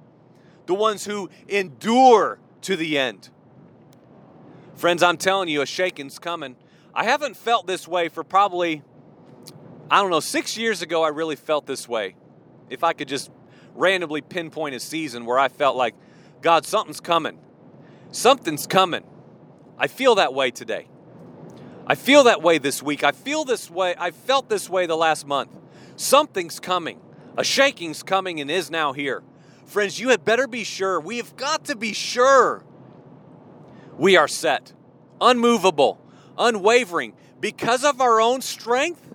The 0.67 0.75
ones 0.75 1.05
who 1.05 1.29
endure 1.49 2.39
to 2.63 2.77
the 2.77 2.99
end. 2.99 3.29
Friends, 4.75 5.03
I'm 5.03 5.17
telling 5.17 5.49
you, 5.49 5.61
a 5.61 5.67
shaking's 5.67 6.19
coming. 6.19 6.57
I 6.95 7.05
haven't 7.05 7.37
felt 7.37 7.67
this 7.67 7.87
way 7.87 8.09
for 8.09 8.25
probably, 8.25 8.83
I 9.91 10.01
don't 10.01 10.11
know, 10.11 10.21
six 10.21 10.57
years 10.57 10.83
ago, 10.83 11.03
I 11.03 11.09
really 11.09 11.37
felt 11.37 11.67
this 11.67 11.89
way. 11.89 12.15
If 12.71 12.85
I 12.85 12.93
could 12.95 13.09
just 13.09 13.31
randomly 13.75 14.23
pinpoint 14.23 14.75
a 14.75 14.81
season 14.81 15.27
where 15.27 15.39
I 15.39 15.49
felt 15.49 15.77
like, 15.77 15.95
God, 16.41 16.65
something's 16.65 17.01
coming. 17.01 17.39
Something's 18.13 18.67
coming. 18.67 19.05
I 19.79 19.89
feel 19.89 20.15
that 20.15 20.33
way 20.33 20.51
today. 20.51 20.89
I 21.87 21.97
feel 21.97 22.25
that 22.25 22.43
way 22.43 22.59
this 22.59 22.83
week. 22.83 23.05
I 23.05 23.13
feel 23.13 23.45
this 23.45 23.71
way. 23.71 23.95
I 23.99 24.11
felt 24.11 24.49
this 24.49 24.71
way 24.71 24.87
the 24.87 24.97
last 24.97 25.27
month. 25.27 25.51
Something's 25.97 26.61
coming. 26.61 27.01
A 27.37 27.45
shaking's 27.45 28.03
coming 28.03 28.41
and 28.41 28.51
is 28.51 28.71
now 28.71 28.93
here. 28.93 29.23
Friends, 29.67 29.99
you 29.99 30.11
had 30.11 30.25
better 30.25 30.47
be 30.47 30.65
sure. 30.65 31.01
We 31.01 31.17
have 31.19 31.37
got 31.37 31.65
to 31.67 31.77
be 31.77 31.93
sure 31.93 32.63
we 33.97 34.17
are 34.17 34.29
set, 34.29 34.73
unmovable, 35.21 36.01
unwavering, 36.37 37.15
because 37.41 37.85
of 37.85 38.01
our 38.01 38.21
own 38.21 38.41
strength, 38.41 39.15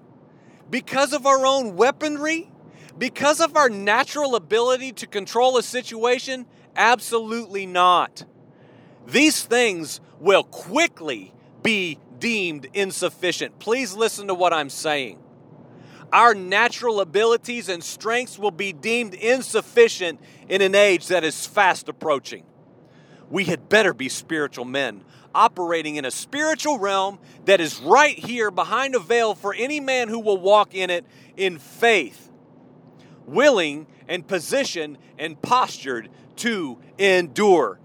because 0.70 1.14
of 1.14 1.26
our 1.26 1.46
own 1.46 1.76
weaponry, 1.76 2.50
because 2.98 3.40
of 3.40 3.56
our 3.56 3.70
natural 3.70 4.36
ability 4.36 4.92
to 4.94 5.08
control 5.08 5.58
a 5.58 5.64
situation? 5.64 6.46
Absolutely 6.76 7.66
not. 7.66 8.26
These 9.06 9.44
things 9.44 10.02
will 10.20 10.44
quickly 10.44 11.34
be 11.62 12.00
deemed 12.20 12.68
insufficient. 12.74 13.60
Please 13.60 13.94
listen 13.94 14.28
to 14.28 14.34
what 14.34 14.54
I'm 14.54 14.70
saying 14.70 15.20
our 16.14 16.34
natural 16.34 17.02
abilities 17.02 17.70
and 17.70 17.84
strengths 17.84 18.40
will 18.40 18.52
be 18.52 18.74
deemed 18.74 19.14
insufficient 19.14 20.20
in 20.50 20.62
an 20.62 20.76
age 20.76 21.08
that 21.08 21.24
is 21.24 21.46
fast 21.46 21.90
approaching. 21.90 22.44
We 23.30 23.46
had 23.46 23.70
better 23.70 23.94
be 23.94 24.10
spiritual 24.10 24.66
men, 24.66 25.04
operating 25.36 25.98
in 25.98 26.06
a 26.06 26.12
spiritual 26.12 26.80
realm 26.80 27.20
that 27.46 27.60
is 27.60 27.80
right 27.80 28.18
here 28.18 28.52
behind 28.52 28.96
a 28.96 29.00
veil 29.00 29.36
for 29.36 29.54
any 29.54 29.80
man 29.80 30.08
who 30.08 30.20
will 30.20 30.38
walk 30.38 30.74
in 30.74 30.90
it 30.90 31.06
in 31.36 31.60
faith. 31.60 32.32
willing 33.28 33.86
and 34.08 34.26
positioned 34.28 34.98
and 35.20 35.40
postured 35.42 36.10
to 36.38 36.80
endure. 36.98 37.80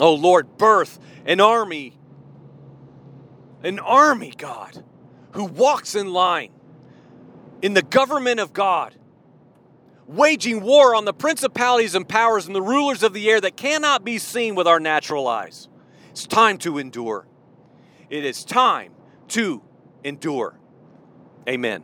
Oh 0.00 0.14
Lord, 0.14 0.58
birth 0.58 0.98
an 1.24 1.40
army, 1.40 1.96
an 3.62 3.78
army, 3.78 4.32
God, 4.36 4.84
who 5.32 5.44
walks 5.44 5.94
in 5.94 6.12
line 6.12 6.50
in 7.62 7.74
the 7.74 7.82
government 7.82 8.40
of 8.40 8.52
God, 8.52 8.94
waging 10.06 10.60
war 10.62 10.94
on 10.94 11.04
the 11.04 11.12
principalities 11.12 11.94
and 11.94 12.08
powers 12.08 12.46
and 12.46 12.54
the 12.54 12.62
rulers 12.62 13.02
of 13.02 13.12
the 13.12 13.28
air 13.30 13.40
that 13.40 13.56
cannot 13.56 14.04
be 14.04 14.18
seen 14.18 14.54
with 14.54 14.66
our 14.66 14.80
natural 14.80 15.26
eyes. 15.26 15.68
It's 16.10 16.26
time 16.26 16.58
to 16.58 16.78
endure. 16.78 17.26
It 18.10 18.24
is 18.24 18.44
time 18.44 18.92
to 19.28 19.62
endure. 20.02 20.58
Amen. 21.48 21.82